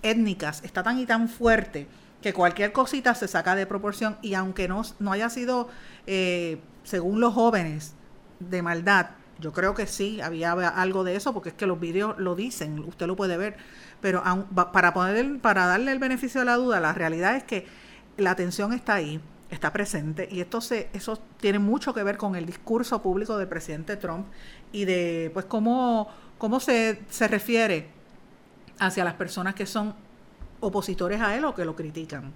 [0.03, 1.87] étnicas está tan y tan fuerte
[2.23, 5.67] que cualquier cosita se saca de proporción y aunque no, no haya sido,
[6.07, 7.93] eh, según los jóvenes,
[8.39, 12.17] de maldad, yo creo que sí, había algo de eso, porque es que los vídeos
[12.17, 13.57] lo dicen, usted lo puede ver,
[14.01, 14.23] pero
[14.71, 17.67] para, poner, para darle el beneficio de la duda, la realidad es que
[18.17, 22.35] la atención está ahí, está presente, y esto se, eso tiene mucho que ver con
[22.35, 24.27] el discurso público del presidente Trump
[24.71, 26.07] y de pues cómo,
[26.37, 27.89] cómo se, se refiere
[28.79, 29.93] hacia las personas que son
[30.63, 32.31] opositores a él o que lo critican.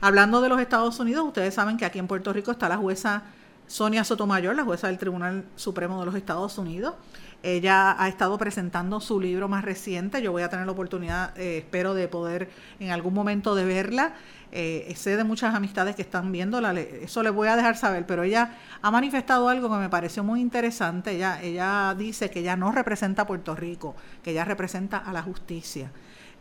[0.00, 3.22] Hablando de los Estados Unidos, ustedes saben que aquí en Puerto Rico está la jueza
[3.66, 6.94] Sonia Sotomayor, la jueza del Tribunal Supremo de los Estados Unidos.
[7.42, 10.22] Ella ha estado presentando su libro más reciente.
[10.22, 14.14] Yo voy a tener la oportunidad, eh, espero, de poder en algún momento de verla.
[14.52, 18.22] Eh, sé de muchas amistades que están viéndola, eso les voy a dejar saber, pero
[18.22, 21.12] ella ha manifestado algo que me pareció muy interesante.
[21.12, 25.22] Ella, ella dice que ella no representa a Puerto Rico, que ella representa a la
[25.22, 25.90] justicia.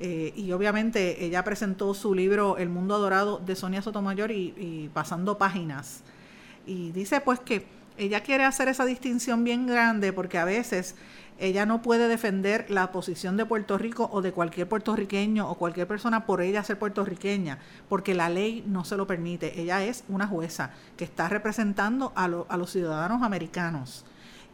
[0.03, 5.37] Eh, y obviamente ella presentó su libro El Mundo Adorado de Sonia Sotomayor y, pasando
[5.37, 6.01] páginas.
[6.65, 7.67] Y dice pues que
[7.99, 10.95] ella quiere hacer esa distinción bien grande porque a veces
[11.37, 15.85] ella no puede defender la posición de Puerto Rico o de cualquier puertorriqueño o cualquier
[15.85, 19.61] persona por ella ser puertorriqueña, porque la ley no se lo permite.
[19.61, 24.03] Ella es una jueza que está representando a los ciudadanos americanos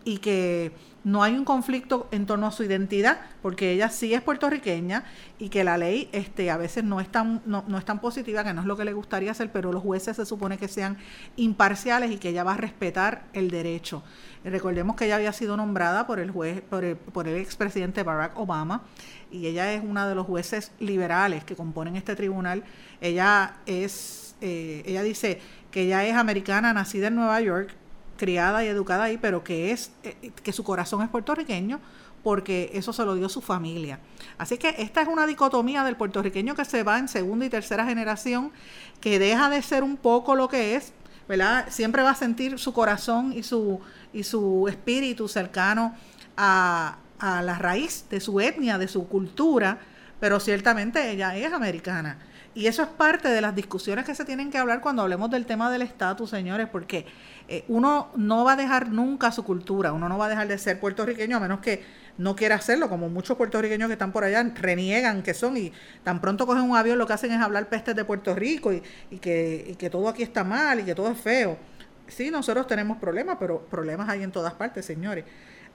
[0.04, 0.72] y que
[1.08, 5.06] no hay un conflicto en torno a su identidad, porque ella sí es puertorriqueña
[5.39, 8.54] y que la ley este, a veces no es, tan, no, es tan positiva, que
[8.54, 10.98] no es lo que le gustaría hacer, pero los jueces se supone que sean
[11.38, 14.04] imparciales y que ella va a respetar el derecho.
[14.43, 18.38] Recordemos que ella había sido nombrada por el juez, por el, por el expresidente Barack
[18.38, 18.84] Obama,
[19.32, 22.65] y ella es una de los jueces liberales que componen este tribunal.
[23.00, 25.39] Ella es, eh, ella dice
[25.72, 27.74] que ella es americana, nacida en Nueva York,
[28.18, 31.80] criada y educada ahí, pero que es eh, que su corazón es puertorriqueño
[32.24, 34.00] porque eso se lo dio su familia.
[34.38, 37.86] Así que esta es una dicotomía del puertorriqueño que se va en segunda y tercera
[37.86, 38.52] generación,
[39.00, 40.92] que deja de ser un poco lo que es,
[41.30, 41.68] ¿verdad?
[41.70, 43.80] Siempre va a sentir su corazón y su,
[44.12, 45.96] y su espíritu cercano
[46.36, 49.80] a, a la raíz de su etnia, de su cultura,
[50.20, 52.18] pero ciertamente ella es americana.
[52.58, 55.46] Y eso es parte de las discusiones que se tienen que hablar cuando hablemos del
[55.46, 57.06] tema del estatus, señores, porque
[57.48, 60.58] eh, uno no va a dejar nunca su cultura, uno no va a dejar de
[60.58, 61.84] ser puertorriqueño a menos que
[62.17, 65.72] no quiera hacerlo, como muchos puertorriqueños que están por allá reniegan que son y
[66.04, 68.82] tan pronto cogen un avión lo que hacen es hablar pestes de Puerto Rico y,
[69.20, 71.60] que, y que todo aquí está mal y que todo es feo.
[72.08, 75.26] Sí, nosotros tenemos problemas, pero problemas hay en todas partes, señores.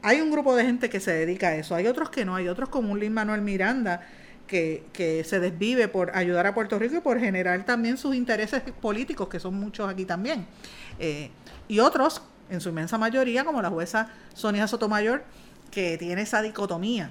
[0.03, 2.49] Hay un grupo de gente que se dedica a eso, hay otros que no, hay
[2.49, 4.01] otros como un Lin Manuel Miranda
[4.53, 9.29] que, se desvive por ayudar a Puerto Rico y por generar también sus intereses políticos,
[9.29, 10.47] que son muchos aquí también.
[10.99, 11.31] Eh,
[11.69, 15.25] y otros, en su inmensa mayoría, como la jueza Sonia Sotomayor,
[15.71, 17.11] que tiene esa dicotomía.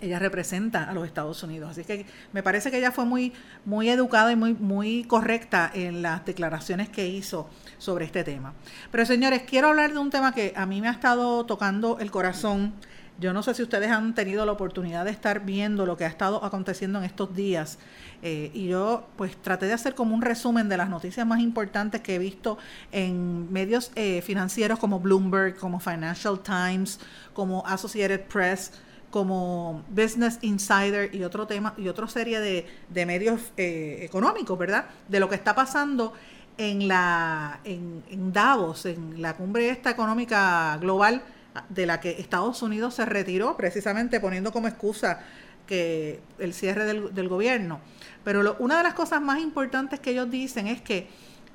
[0.00, 1.70] Ella representa a los Estados Unidos.
[1.72, 3.32] Así que me parece que ella fue muy,
[3.64, 8.54] muy educada y muy, muy correcta en las declaraciones que hizo sobre este tema.
[8.90, 12.10] Pero señores, quiero hablar de un tema que a mí me ha estado tocando el
[12.10, 12.72] corazón
[13.20, 16.08] yo no sé si ustedes han tenido la oportunidad de estar viendo lo que ha
[16.08, 17.78] estado aconteciendo en estos días.
[18.22, 22.00] Eh, y yo pues traté de hacer como un resumen de las noticias más importantes
[22.00, 22.56] que he visto
[22.92, 26.98] en medios eh, financieros como Bloomberg, como Financial Times,
[27.34, 28.72] como Associated Press
[29.10, 34.86] como Business Insider y otro tema y otra serie de, medios eh, económicos, ¿verdad?
[35.08, 36.12] De lo que está pasando
[36.56, 41.24] en la en Davos, en la cumbre esta económica global
[41.68, 45.20] de la que Estados Unidos se retiró precisamente poniendo como excusa
[45.66, 47.80] que el cierre del, gobierno.
[48.24, 51.08] Pero una de las cosas más importantes que ellos dicen es que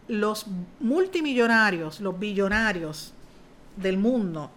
[0.08, 0.48] los
[0.80, 3.14] multimillonarios, los billonarios
[3.76, 4.52] del mundo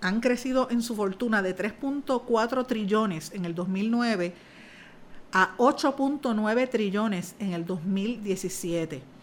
[0.00, 4.32] han crecido en su fortuna de 3.4 trillones en el 2009
[5.32, 9.17] a 8.9 trillones en el 2017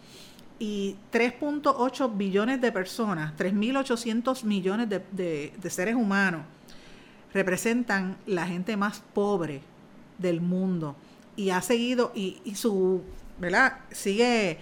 [0.58, 6.42] y 3.8 billones de personas, 3.800 millones de, seres humanos,
[7.34, 9.60] representan la gente más pobre
[10.18, 10.96] del mundo.
[11.36, 13.02] Y ha seguido, y, su,
[13.38, 13.80] ¿verdad?
[13.90, 14.58] Sigue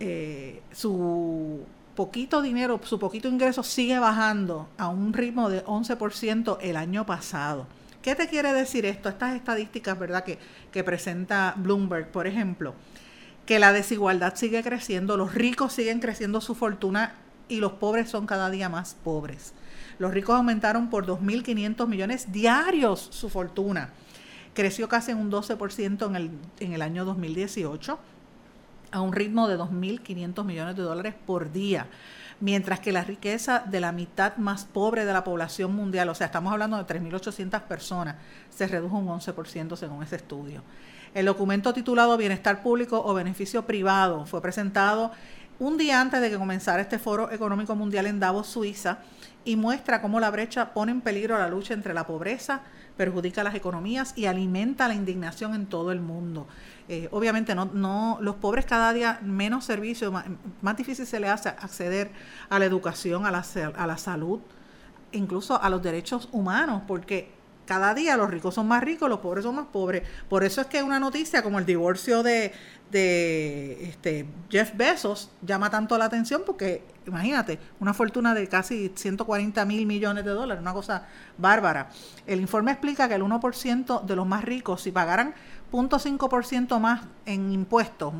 [0.00, 1.60] eh, su
[1.94, 7.66] poquito dinero, su poquito ingreso sigue bajando a un ritmo de 11% el año pasado.
[8.02, 9.08] ¿Qué te quiere decir esto?
[9.08, 10.24] Estas estadísticas, ¿verdad?
[10.24, 10.38] Que,
[10.72, 12.74] que presenta Bloomberg, por ejemplo
[13.48, 17.14] que la desigualdad sigue creciendo, los ricos siguen creciendo su fortuna
[17.48, 19.54] y los pobres son cada día más pobres.
[19.98, 23.88] Los ricos aumentaron por 2.500 millones diarios su fortuna.
[24.52, 26.30] Creció casi un 12% en el,
[26.60, 27.98] en el año 2018
[28.90, 31.86] a un ritmo de 2.500 millones de dólares por día,
[32.40, 36.26] mientras que la riqueza de la mitad más pobre de la población mundial, o sea,
[36.26, 38.16] estamos hablando de 3.800 personas,
[38.50, 40.62] se redujo un 11% según ese estudio.
[41.14, 45.12] El documento titulado Bienestar Público o Beneficio Privado fue presentado
[45.58, 48.98] un día antes de que comenzara este foro económico mundial en Davos, Suiza,
[49.44, 52.60] y muestra cómo la brecha pone en peligro la lucha entre la pobreza,
[52.96, 56.46] perjudica las economías y alimenta la indignación en todo el mundo.
[56.88, 60.12] Eh, obviamente no, no, los pobres cada día menos servicios,
[60.60, 62.10] más, difícil se les hace acceder
[62.50, 63.44] a la educación, a la,
[63.76, 64.40] a la salud,
[65.12, 67.37] incluso a los derechos humanos, porque
[67.68, 70.02] cada día los ricos son más ricos, los pobres son más pobres.
[70.30, 72.54] Por eso es que una noticia como el divorcio de,
[72.90, 79.84] este, Jeff Bezos llama tanto la atención porque, imagínate, una fortuna de casi 140 mil
[79.84, 81.90] millones de dólares, una cosa bárbara.
[82.26, 85.34] El informe explica que el 1% de los más ricos, si pagaran
[85.70, 88.14] 0.5% más en impuestos,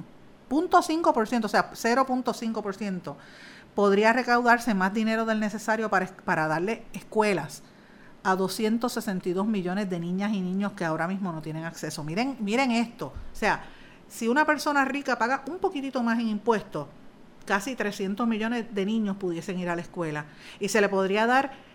[0.51, 3.15] 0.5%, o sea, 0.5%,
[3.75, 7.63] podría recaudarse más dinero del necesario para darle escuelas
[8.23, 12.05] a 262 millones de niñas y niños que ahora mismo no tienen acceso.
[12.05, 13.07] Miren, miren esto.
[13.07, 13.65] O sea,
[14.09, 16.87] si una persona rica paga un poquitito más en impuestos,
[17.45, 20.27] casi 300 millones de niños pudiesen ir a la escuela
[20.61, 21.69] y se le podría dar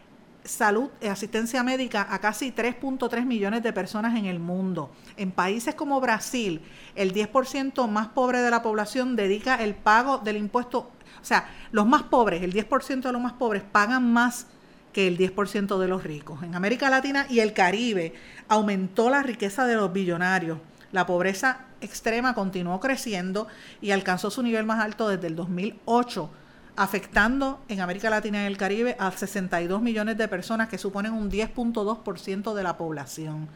[0.44, 4.92] salud asistencia médica a casi 3.3 millones de personas en el mundo.
[5.18, 6.62] En países como Brasil,
[6.96, 10.80] el 10% más pobre de la población dedica el pago del impuesto,
[11.22, 14.48] o sea, los más pobres, el 10% de los más pobres pagan más
[14.94, 16.44] que el 10% de los ricos.
[16.44, 18.14] En América Latina y el Caribe
[18.48, 20.60] aumentó la riqueza de los billonarios.
[20.92, 23.48] La pobreza extrema continuó creciendo
[23.82, 26.30] y alcanzó su nivel más alto desde el 2008,
[26.76, 31.30] afectando en América Latina y el Caribe a 62 millones de personas que suponen un
[31.30, 33.50] 10.2% de la población.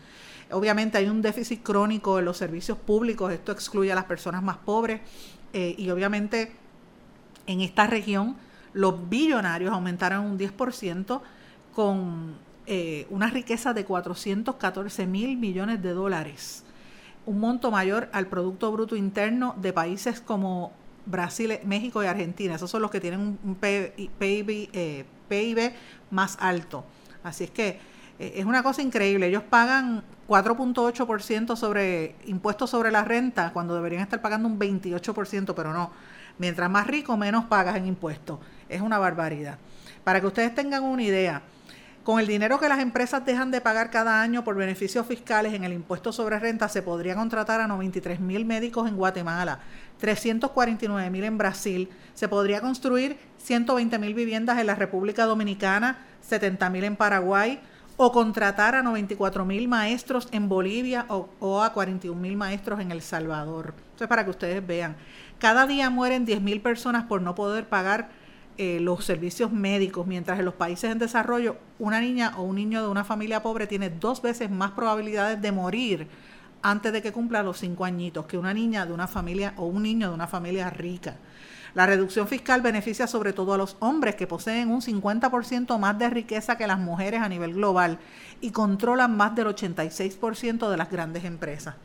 [0.51, 4.57] Obviamente hay un déficit crónico en los servicios públicos, esto excluye a las personas más
[4.57, 5.01] pobres
[5.53, 6.53] eh, y obviamente
[7.47, 8.37] en esta región
[8.73, 11.21] los billonarios aumentaron un 10%
[11.73, 16.63] con eh, una riqueza de 414 mil millones de dólares,
[17.25, 20.71] un monto mayor al Producto Bruto Interno de países como
[21.05, 22.55] Brasil, México y Argentina.
[22.55, 25.73] Esos son los que tienen un PIB, eh, PIB
[26.11, 26.83] más alto.
[27.23, 27.79] Así es que
[28.19, 29.27] eh, es una cosa increíble.
[29.27, 35.73] Ellos pagan 4.8% sobre impuestos sobre la renta cuando deberían estar pagando un 28%, pero
[35.73, 35.91] no.
[36.37, 38.39] Mientras más rico, menos pagas en impuestos.
[38.69, 39.57] Es una barbaridad.
[40.03, 41.41] Para que ustedes tengan una idea,
[42.07, 45.65] con el dinero que las empresas dejan de pagar cada año por beneficios fiscales en
[45.65, 49.59] el impuesto sobre renta, se podría contratar a 93 mil médicos en Guatemala,
[49.99, 56.69] 349 mil en Brasil, se podría construir 120 mil viviendas en la República Dominicana, 70
[56.69, 57.59] mil en Paraguay,
[57.97, 63.01] o contratar a 94 mil maestros en Bolivia o, a 41 mil maestros en El
[63.01, 63.73] Salvador.
[63.95, 64.95] Eso es para que ustedes vean.
[65.39, 68.09] Cada día mueren 10 mil personas por no poder pagar
[68.57, 72.81] eh, los servicios médicos, mientras en los países en desarrollo una niña o un niño
[72.81, 76.07] de una familia pobre tiene dos veces más probabilidades de morir
[76.61, 79.83] antes de que cumpla los cinco añitos que una niña de una familia o un
[79.83, 81.15] niño de una familia rica.
[81.75, 86.09] La reducción fiscal beneficia sobre todo a los hombres que poseen un 50% más de
[86.09, 87.99] riqueza que las mujeres a nivel global
[88.41, 91.75] y controlan más del 86% de las grandes empresas.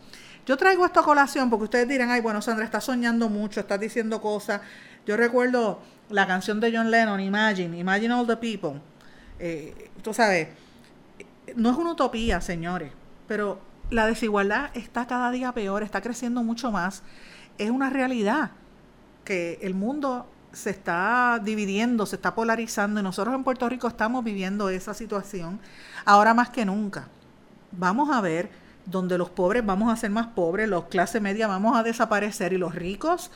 [0.47, 3.78] Yo traigo esto a colación porque ustedes dirán, ay, bueno, Sandra, estás soñando mucho, estás
[3.78, 4.61] diciendo cosas.
[5.07, 5.80] Yo recuerdo
[6.11, 8.80] la canción de John Lennon, Imagine, Imagine All the People.
[9.38, 10.49] Eh, tú sabes,
[11.55, 12.93] no es una utopía, señores,
[13.28, 17.03] pero la desigualdad está cada día peor, está creciendo mucho más.
[17.59, 18.51] Es una realidad
[19.24, 24.24] que el mundo se está dividiendo, se está polarizando y nosotros en Puerto Rico estamos
[24.24, 25.61] viviendo esa situación
[26.05, 27.09] ahora más que nunca.
[27.72, 28.51] Vamos a ver
[28.86, 32.58] donde los pobres vamos a ser más pobres, los clase media vamos a desaparecer y
[32.58, 33.30] los ricos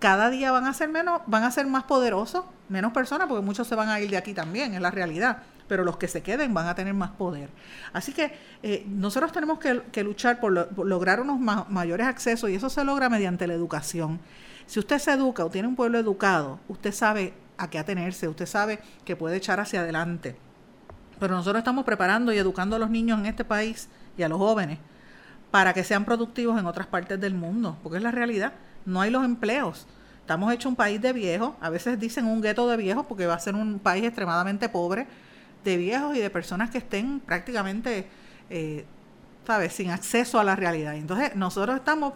[0.00, 3.68] cada día van a ser menos, van a ser más poderosos, menos personas, porque muchos
[3.68, 5.42] se van a ir de aquí también, es la realidad.
[5.68, 7.48] Pero los que se queden van a tener más poder.
[7.92, 10.52] Así que eh, nosotros tenemos que, luchar por,
[10.84, 14.18] lograr unos mayores accesos y eso se logra mediante la educación.
[14.66, 18.46] Si usted se educa o tiene un pueblo educado, usted sabe a qué atenerse, usted
[18.46, 20.34] sabe que puede echar hacia adelante.
[21.20, 23.88] Pero nosotros estamos preparando y educando a los niños en este país
[24.20, 24.78] y a los jóvenes
[25.50, 28.52] para que sean productivos en otras partes del mundo, porque es la realidad,
[28.84, 29.86] no hay los empleos.
[30.20, 33.34] Estamos hechos un país de viejos, a veces dicen un gueto de viejos porque va
[33.34, 35.08] a ser un país extremadamente pobre
[35.64, 38.06] de viejos y de personas que estén prácticamente,
[38.48, 38.84] eh,
[39.46, 40.94] ¿sabes?, sin acceso a la realidad.
[40.94, 42.14] Entonces, nosotros estamos,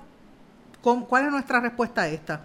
[0.80, 2.42] con, ¿cuál es nuestra respuesta a esta?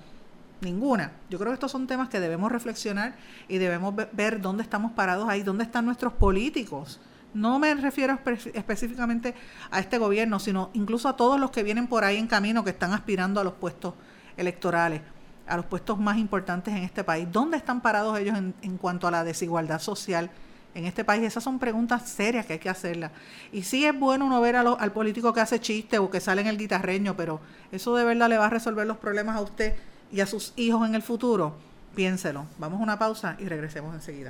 [0.62, 1.12] Ninguna.
[1.30, 3.14] Yo creo que estos son temas que debemos reflexionar
[3.48, 7.00] y debemos ver dónde estamos parados ahí, dónde están nuestros políticos
[7.34, 8.18] no me refiero
[8.54, 9.36] específicamente
[9.72, 12.72] a este gobierno, sino incluso a todos los que vienen por ahí en camino que
[12.72, 13.94] están aspirando a los puestos
[14.38, 15.02] electorales,
[15.48, 17.28] a los puestos más importantes en este país.
[17.32, 20.30] ¿Dónde están parados ellos en, cuanto a la desigualdad social
[20.74, 21.24] en este país?
[21.24, 23.12] Esas son preguntas serias que hay que hacerlas.
[23.52, 26.48] Y sí es bueno uno ver al político que hace chiste o que sale en
[26.48, 29.76] el guitarreño, pero eso de verdad le va a resolver los problemas a usted
[30.12, 31.56] y a sus hijos en el futuro.
[31.96, 32.46] Piénselo.
[32.58, 34.30] Vamos a una pausa y regresemos enseguida.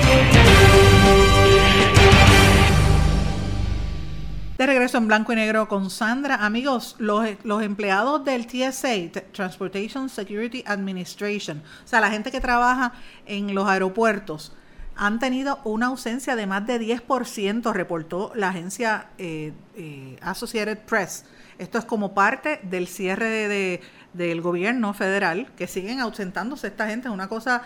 [4.61, 6.45] De regreso en blanco y negro con Sandra.
[6.45, 7.25] Amigos, los,
[7.63, 12.93] empleados del TSA, Transportation Security Administration, o sea, la gente que trabaja
[13.25, 14.53] en los aeropuertos,
[14.95, 21.25] han tenido una ausencia de más de 10%, reportó la agencia eh, eh, Associated Press.
[21.57, 23.81] Esto es como parte del cierre de,
[24.13, 27.63] del gobierno federal, que siguen ausentándose esta gente, es una cosa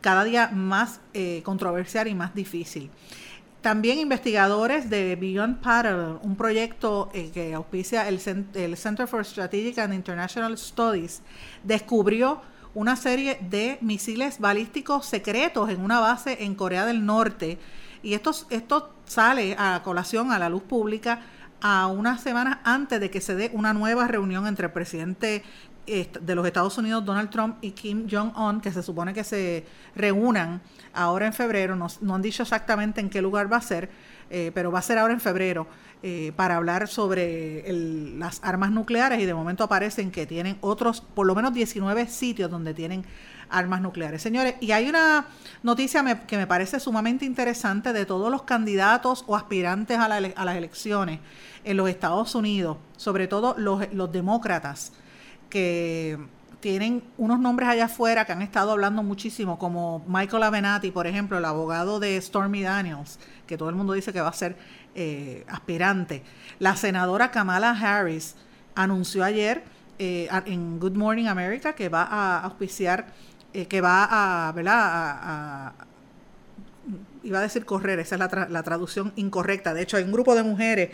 [0.00, 2.88] cada día más eh, controversial y más difícil.
[3.66, 9.92] También investigadores de Beyond Parallel, un proyecto eh, que auspicia el, Center for Strategic and
[9.92, 11.20] International Studies,
[11.64, 12.42] descubrió
[12.74, 17.58] una serie de misiles balísticos secretos en una base en Corea del Norte.
[18.04, 21.22] Y esto, esto sale a colación a la luz pública
[21.68, 25.42] a unas semanas antes de que se dé una nueva reunión entre el presidente
[25.84, 29.64] de los Estados Unidos, Donald Trump y Kim Jong-un, que se supone que se
[29.96, 30.60] reúnan
[30.94, 33.90] ahora en febrero, no, han dicho exactamente en qué lugar va a ser,
[34.30, 35.66] eh, pero va a ser ahora en febrero,
[36.04, 37.64] eh, para hablar sobre
[38.16, 42.48] las armas nucleares y de momento aparecen que tienen otros, por lo menos 19 sitios
[42.48, 43.04] donde tienen
[43.50, 44.22] armas nucleares.
[44.22, 45.26] Señores, y hay una
[45.62, 50.56] noticia que me parece sumamente interesante de todos los candidatos o aspirantes a, a las
[50.56, 51.20] elecciones
[51.64, 54.92] en los Estados Unidos, sobre todo los, los demócratas
[55.50, 56.18] que
[56.60, 61.38] tienen unos nombres allá afuera que han estado hablando muchísimo, como Michael Avenatti, por ejemplo,
[61.38, 64.56] el abogado de Stormy Daniels, que todo el mundo dice que va a ser
[64.94, 66.22] eh, aspirante.
[66.58, 68.34] La senadora Kamala Harris
[68.74, 69.64] anunció ayer
[69.98, 73.06] eh, en Good Morning America que va a auspiciar,
[73.56, 74.74] eh, que va a, ¿verdad?
[74.76, 75.72] A,
[77.22, 79.72] iba a decir correr, esa es la, la, traducción incorrecta.
[79.74, 80.90] De hecho, hay un grupo de mujeres,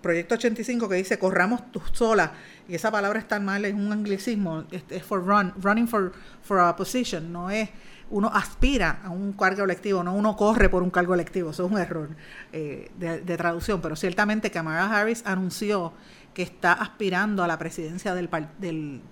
[0.00, 2.32] Proyecto 85, que dice corramos tú sola,
[2.68, 6.12] y esa palabra es tan mal, es un anglicismo, es, for run, running for,
[6.42, 7.70] for a position, no es
[8.10, 11.72] uno aspira a un cargo electivo, no uno corre por un cargo electivo, eso es
[11.72, 12.10] un error
[12.52, 15.92] de, de, traducción, pero ciertamente Kamala Harris anunció
[16.34, 18.28] que está aspirando a la presidencia del,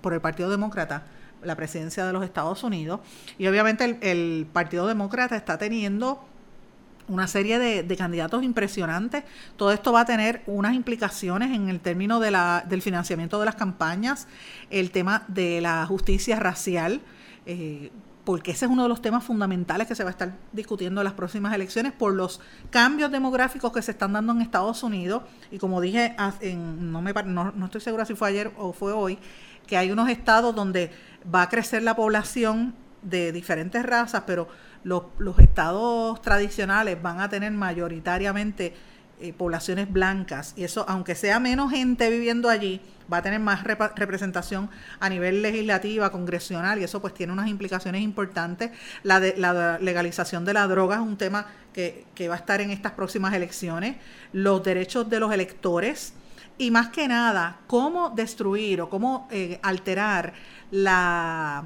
[0.01, 1.03] por el Partido Demócrata,
[1.43, 2.99] la presidencia de los Estados Unidos.
[3.37, 6.23] Y obviamente el, Partido Demócrata está teniendo
[7.07, 9.23] una serie de, candidatos impresionantes.
[9.57, 13.45] Todo esto va a tener unas implicaciones en el término de la, del financiamiento de
[13.45, 14.27] las campañas,
[14.69, 17.01] el tema de la justicia racial.
[17.45, 17.91] Eh,
[18.23, 21.05] porque ese es uno de los temas fundamentales que se va a estar discutiendo en
[21.05, 22.39] las próximas elecciones por los
[22.69, 25.23] cambios demográficos que se están dando en Estados Unidos.
[25.49, 26.15] Y como dije,
[26.55, 29.17] no, me, no, no estoy segura si fue ayer o fue hoy,
[29.65, 30.91] que hay unos estados donde
[31.33, 34.47] va a crecer la población de diferentes razas, pero
[34.83, 38.73] los, los estados tradicionales van a tener mayoritariamente
[39.23, 40.55] eh, poblaciones blancas.
[40.57, 44.67] Y eso, aunque sea menos gente viviendo allí, va a tener más representación
[44.99, 48.71] a nivel legislativa, congresional, y eso pues tiene unas implicaciones importantes.
[49.03, 52.71] La, de, la legalización de la droga es un tema que, va a estar en
[52.71, 53.97] estas próximas elecciones.
[54.33, 56.13] Los derechos de los electores
[56.61, 60.33] y más que nada, cómo destruir o cómo eh, alterar
[60.69, 61.65] la,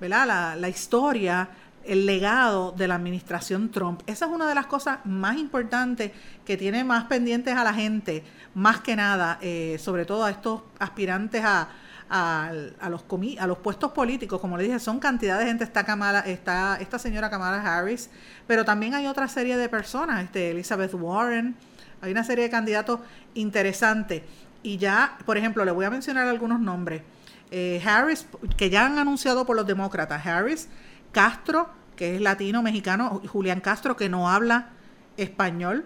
[0.00, 1.48] La, la historia
[1.84, 4.02] el legado de la administración Trump.
[4.06, 6.10] Esa es una de las cosas más importantes
[6.44, 8.24] que tiene más pendientes a la gente,
[8.54, 11.68] más que nada, eh, sobre todo a estos aspirantes a,
[12.10, 12.52] a,
[12.90, 13.04] los
[13.38, 14.40] a los puestos políticos.
[14.40, 15.64] Como le dije, son cantidad de gente.
[15.64, 18.10] Está, Kamala, está esta señora Kamala Harris,
[18.46, 21.54] pero también hay otra serie de personas, este, Elizabeth Warren.
[22.02, 23.00] Hay una serie de candidatos
[23.34, 24.22] interesantes.
[24.62, 27.02] Y ya, por ejemplo, le voy a mencionar algunos nombres.
[27.50, 28.26] Eh, Harris,
[28.56, 30.68] que ya han anunciado por los demócratas, Harris,
[31.12, 34.70] Castro, que es latino, mexicano, Julián Castro, que no habla
[35.16, 35.84] español.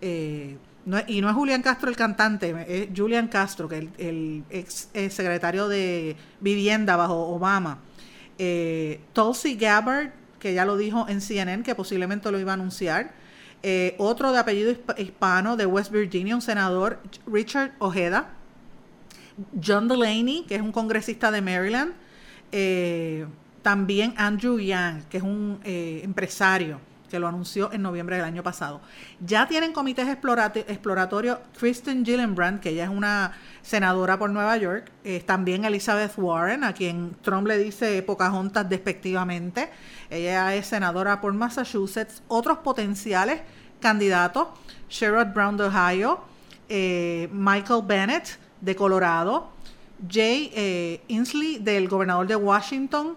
[0.00, 0.56] Eh,
[1.06, 5.68] y no es Julián Castro el cantante, es Julian Castro, que es el, ex, secretario
[5.68, 7.78] de Vivienda bajo Obama.
[8.38, 13.12] Eh, Tulsi Gabbard, que ya lo dijo en CNN, que posiblemente lo iba a anunciar.
[13.62, 18.30] Eh, otro de apellido hispano de West Virginia, un senador, Richard Ojeda.
[19.64, 21.92] John Delaney, que es un congresista de Maryland.
[22.52, 23.26] Eh,
[23.62, 28.42] también Andrew Yang, que es un eh, empresario que lo anunció en noviembre del año
[28.42, 28.80] pasado.
[29.20, 33.32] Ya tienen comités exploratorios Kristen Gillibrand, que ella es una
[33.62, 39.70] senadora por Nueva York, eh, también Elizabeth Warren, a quien Trump le dice Pocahontas despectivamente,
[40.10, 43.40] ella es senadora por Massachusetts, otros potenciales
[43.80, 44.48] candidatos,
[44.88, 46.20] Sherrod Brown de Ohio,
[46.68, 49.50] eh, Michael Bennett de Colorado,
[50.08, 53.16] Jay Inslee del gobernador de Washington,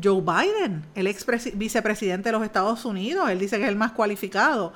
[0.00, 3.92] Joe Biden, el ex vicepresidente de los Estados Unidos, él dice que es el más
[3.92, 4.72] cualificado.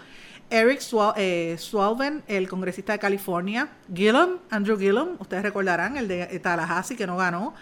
[0.50, 0.80] Eric
[1.16, 3.68] eh, Swalven, el congresista de California.
[3.92, 7.54] Gillum, Andrew Gillum, ustedes recordarán, el de Tallahassee que no ganó.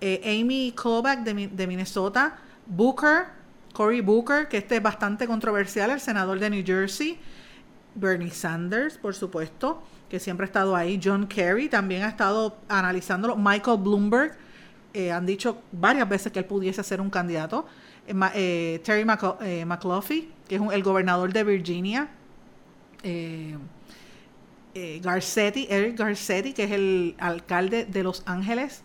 [0.00, 2.36] Eh, Amy Klobuchar de, Minnesota.
[2.66, 3.26] Booker,
[3.72, 7.18] Cory Booker, que este es bastante controversial, el senador de New Jersey.
[7.94, 11.00] Bernie Sanders, por supuesto, que siempre ha estado ahí.
[11.02, 13.36] John Kerry también ha estado analizándolo.
[13.36, 14.36] Michael Bloomberg,
[14.96, 17.66] eh, han dicho varias veces que él pudiese ser un candidato.
[18.06, 22.08] Eh, eh, Terry McLaughlin, que es el gobernador de Virginia.
[25.02, 28.82] Garcetti, Eric Garcetti, que es el alcalde de Los Ángeles.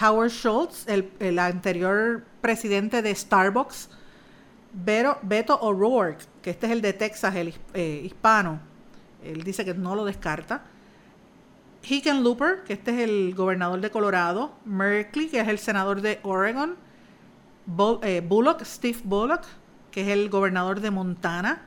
[0.00, 3.90] Howard Schultz, el, anterior presidente de Starbucks.
[4.72, 7.52] Beto O'Rourke, que este es el de Texas, el
[8.04, 8.60] hispano.
[9.24, 10.62] Él dice que no lo descarta.
[11.82, 16.76] Hickenlooper, que este es el gobernador de Colorado, Merkley, que es el senador de Oregon,
[18.02, 19.42] eh, Bullock, Steve Bullock,
[19.90, 21.62] que es el gobernador de Montana,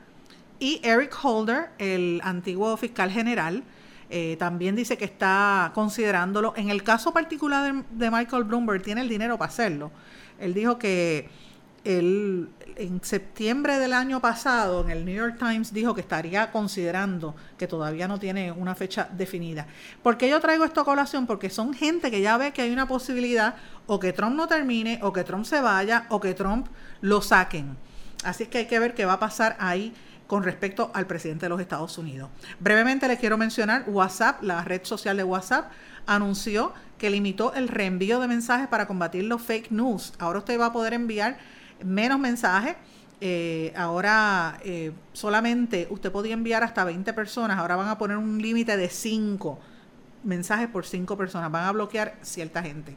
[0.58, 3.64] y Eric Holder, el antiguo fiscal general,
[4.10, 6.52] eh, también dice que está considerándolo.
[6.56, 9.90] En el caso particular de Michael Bloomberg, tiene el dinero para hacerlo.
[10.38, 11.30] Él dijo que
[11.84, 17.34] él en septiembre del año pasado en el New York Times dijo que estaría considerando
[17.58, 19.66] que todavía no tiene una fecha definida.
[20.02, 21.26] ¿Por qué yo traigo esto a colación?
[21.26, 23.56] Porque son gente que ya ve que hay una posibilidad
[23.86, 26.68] o que Trump no termine, o que Trump se vaya, o que Trump
[27.00, 27.76] lo saquen.
[28.24, 29.92] Así es que hay que ver qué va a pasar ahí
[30.26, 32.30] con respecto al presidente de los Estados Unidos.
[32.58, 35.70] Brevemente les quiero mencionar WhatsApp, la red social de WhatsApp,
[36.06, 40.14] anunció que limitó el reenvío de mensajes para combatir los fake news.
[40.18, 41.36] Ahora usted va a poder enviar
[41.84, 42.76] menos mensajes.
[43.20, 48.42] Eh, ahora eh, solamente usted podía enviar hasta 20 personas, ahora van a poner un
[48.42, 49.60] límite de 5
[50.24, 52.96] mensajes por 5 personas, van a bloquear cierta gente.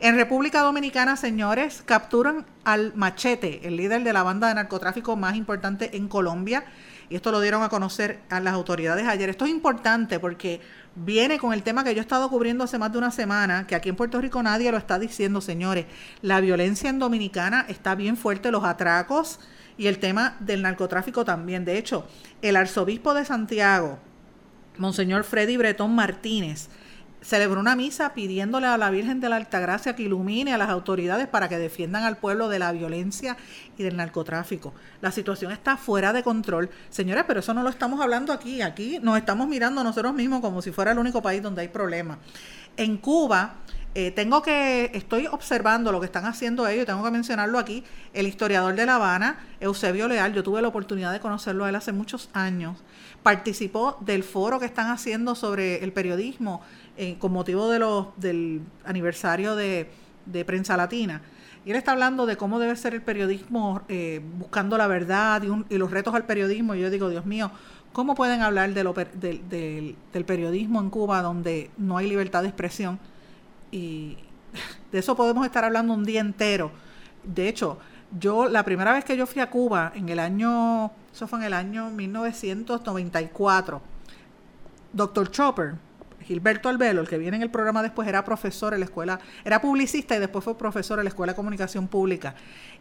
[0.00, 5.36] En República Dominicana, señores, capturan al Machete, el líder de la banda de narcotráfico más
[5.36, 6.64] importante en Colombia.
[7.10, 9.28] Y esto lo dieron a conocer a las autoridades ayer.
[9.28, 10.60] Esto es importante porque
[11.04, 13.74] viene con el tema que yo he estado cubriendo hace más de una semana, que
[13.74, 15.86] aquí en Puerto Rico nadie lo está diciendo, señores.
[16.22, 19.40] La violencia en Dominicana está bien fuerte, los atracos
[19.76, 21.64] y el tema del narcotráfico también.
[21.64, 22.06] De hecho,
[22.42, 23.98] el arzobispo de Santiago,
[24.76, 26.68] Monseñor Freddy Bretón Martínez,
[27.20, 31.26] celebró una misa pidiéndole a la Virgen de la Altagracia que ilumine a las autoridades
[31.26, 33.36] para que defiendan al pueblo de la violencia
[33.76, 34.72] y del narcotráfico.
[35.00, 36.70] La situación está fuera de control.
[36.90, 38.62] Señores, pero eso no lo estamos hablando aquí.
[38.62, 42.18] Aquí nos estamos mirando nosotros mismos como si fuera el único país donde hay problemas.
[42.76, 43.56] En Cuba,
[43.94, 48.26] eh, tengo que, estoy observando lo que están haciendo ellos, tengo que mencionarlo aquí, el
[48.26, 51.92] historiador de La Habana, Eusebio Leal, yo tuve la oportunidad de conocerlo a él hace
[51.92, 52.76] muchos años,
[53.22, 56.60] participó del foro que están haciendo sobre el periodismo
[57.00, 59.88] eh, con motivo de los, del aniversario de,
[60.44, 61.22] Prensa Latina.
[61.64, 65.78] Y él está hablando de cómo debe ser el periodismo eh, buscando la verdad y,
[65.78, 66.74] los retos al periodismo.
[66.74, 67.52] Y yo digo, Dios mío,
[67.92, 72.98] ¿cómo pueden hablar de lo, del periodismo en Cuba donde no hay libertad de expresión?
[73.70, 74.16] Y
[74.90, 76.72] de eso podemos estar hablando un día entero.
[77.22, 77.78] De hecho,
[78.18, 81.44] yo la primera vez que yo fui a Cuba, en el año, eso fue en
[81.44, 83.80] el año 1994,
[84.92, 85.30] Dr.
[85.30, 85.74] Chopper,
[86.28, 89.62] Gilberto Albelo, el que viene en el programa después, era profesor en la escuela, era
[89.62, 92.34] publicista y después fue profesor en la Escuela de Comunicación Pública.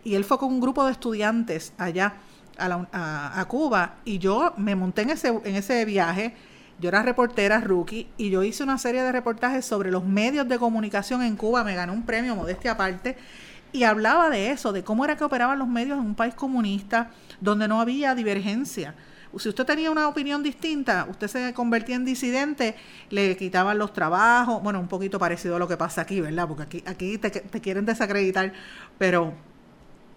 [0.03, 2.15] Y él fue con un grupo de estudiantes allá
[2.57, 6.35] a, Cuba y yo me monté en ese, en ese viaje.
[6.79, 10.59] Yo era reportera rookie y yo hice una serie de reportajes sobre los medios de
[10.59, 11.63] comunicación en Cuba.
[11.63, 13.15] Me gané un premio, modestia aparte,
[13.71, 17.11] y hablaba de eso, de cómo era que operaban los medios en un país comunista
[17.39, 18.93] donde no había divergencia
[19.39, 22.75] si usted tenía una opinión distinta, usted se convertía en disidente,
[23.09, 26.47] le quitaban los trabajos, bueno, un poquito parecido a lo que pasa aquí, ¿verdad?
[26.47, 27.31] Porque aquí, aquí te,
[27.61, 28.53] quieren desacreditar,
[28.97, 29.33] pero,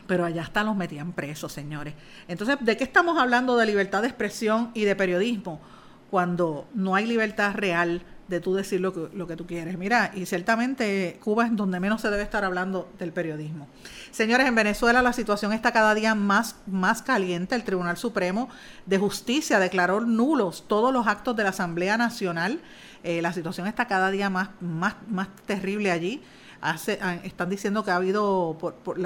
[0.06, 1.94] pero allá hasta los metían presos, señores.
[2.28, 5.60] Entonces, ¿de qué estamos hablando de libertad de expresión y de periodismo
[6.10, 9.76] cuando no hay libertad real de tú decir lo que, lo que tú quieres.
[9.76, 13.66] Mira, y ciertamente Cuba es donde menos se debe estar hablando del periodismo.
[14.12, 17.56] Señores, en Venezuela la situación está cada día más, más caliente.
[17.56, 18.48] El Tribunal Supremo
[18.86, 22.60] de Justicia declaró nulos todos los actos de la Asamblea Nacional.
[23.02, 26.22] Eh, la situación está cada día más, más, más terrible allí.
[26.60, 28.56] Hace, ah, están diciendo que ha habido,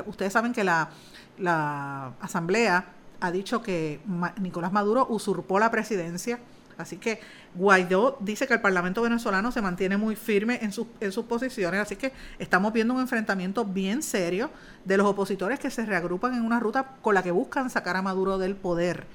[0.06, 0.90] ustedes saben que la,
[1.38, 2.84] la Asamblea
[3.20, 4.00] ha dicho que
[4.38, 6.40] Nicolás Maduro usurpó la presidencia
[6.78, 7.20] Así que
[7.54, 12.12] Guaidó dice que el Parlamento venezolano se mantiene muy firme en, sus posiciones, así que
[12.38, 14.50] estamos viendo un enfrentamiento bien serio
[14.84, 18.02] de los opositores que se reagrupan en una ruta con la que buscan sacar a
[18.02, 19.06] Maduro del poder.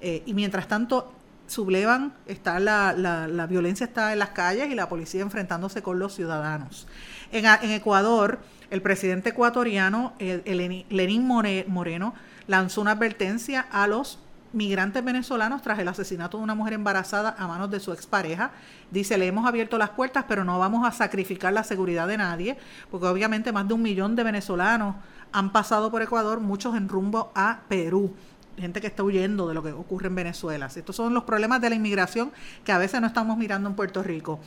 [0.00, 1.12] Eh, y mientras tanto,
[1.48, 6.14] sublevan, está la, la, violencia está en las calles y la policía enfrentándose con los
[6.14, 6.86] ciudadanos.
[7.32, 8.38] En, en Ecuador,
[8.70, 12.14] el presidente ecuatoriano, Lenín Moreno,
[12.46, 14.18] lanzó una advertencia a los
[14.52, 18.52] migrantes venezolanos tras el asesinato de una mujer embarazada a manos de su expareja.
[18.90, 22.58] Dice, le hemos abierto las puertas, pero no vamos a sacrificar la seguridad de nadie,
[22.90, 24.96] porque obviamente más de un millón de venezolanos
[25.32, 28.14] han pasado por Ecuador, muchos en rumbo a Perú.
[28.56, 30.66] Gente que está huyendo de lo que ocurre en Venezuela.
[30.66, 32.32] Estos son los problemas de la inmigración
[32.64, 34.40] que a veces no estamos mirando en Puerto Rico.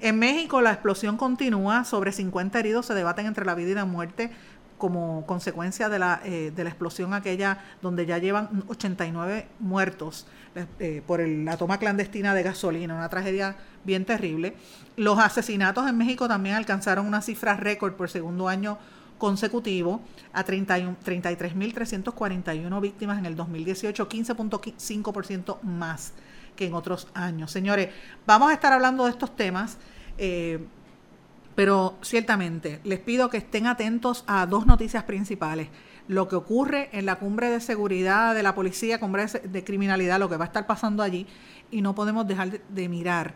[0.00, 3.84] En México la explosión continúa, sobre 50 heridos se debaten entre la vida y la
[3.84, 4.30] muerte
[4.78, 10.66] como consecuencia de la, eh, de la explosión aquella donde ya llevan 89 muertos eh,
[10.78, 14.54] eh, por la toma clandestina de gasolina, una tragedia bien terrible.
[14.96, 18.78] Los asesinatos en México también alcanzaron una cifra récord por segundo año
[19.18, 20.00] consecutivo
[20.32, 26.12] a 33.341 víctimas en el 2018, 15.5% más
[26.54, 27.50] que en otros años.
[27.50, 27.88] Señores,
[28.26, 29.78] vamos a estar hablando de estos temas.
[31.58, 35.66] Pero ciertamente, les pido que estén atentos a dos noticias principales.
[36.06, 40.28] Lo que ocurre en la cumbre de seguridad de la policía, cumbre de criminalidad, lo
[40.28, 41.26] que va a estar pasando allí.
[41.72, 43.34] Y no podemos dejar de, mirar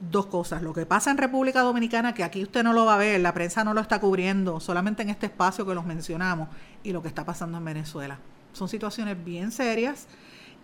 [0.00, 0.60] dos cosas.
[0.60, 3.32] Lo que pasa en República Dominicana, que aquí usted no lo va a ver, la
[3.32, 6.50] prensa no lo está cubriendo, solamente en este espacio que los mencionamos,
[6.82, 8.18] y lo que está pasando en Venezuela.
[8.52, 10.08] Son situaciones bien serias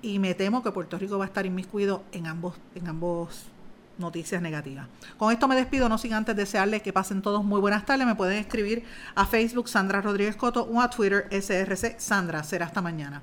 [0.02, 3.46] y me temo que Puerto Rico va a estar inmiscuido en ambos, en ambos
[3.98, 4.86] noticias negativas.
[5.16, 8.06] Con esto me despido, no sin antes desearles que pasen todos muy buenas tardes.
[8.06, 8.84] Me pueden escribir
[9.14, 12.42] a Facebook Sandra Rodríguez Coto o a Twitter SRC Sandra.
[12.42, 13.22] Será hasta mañana.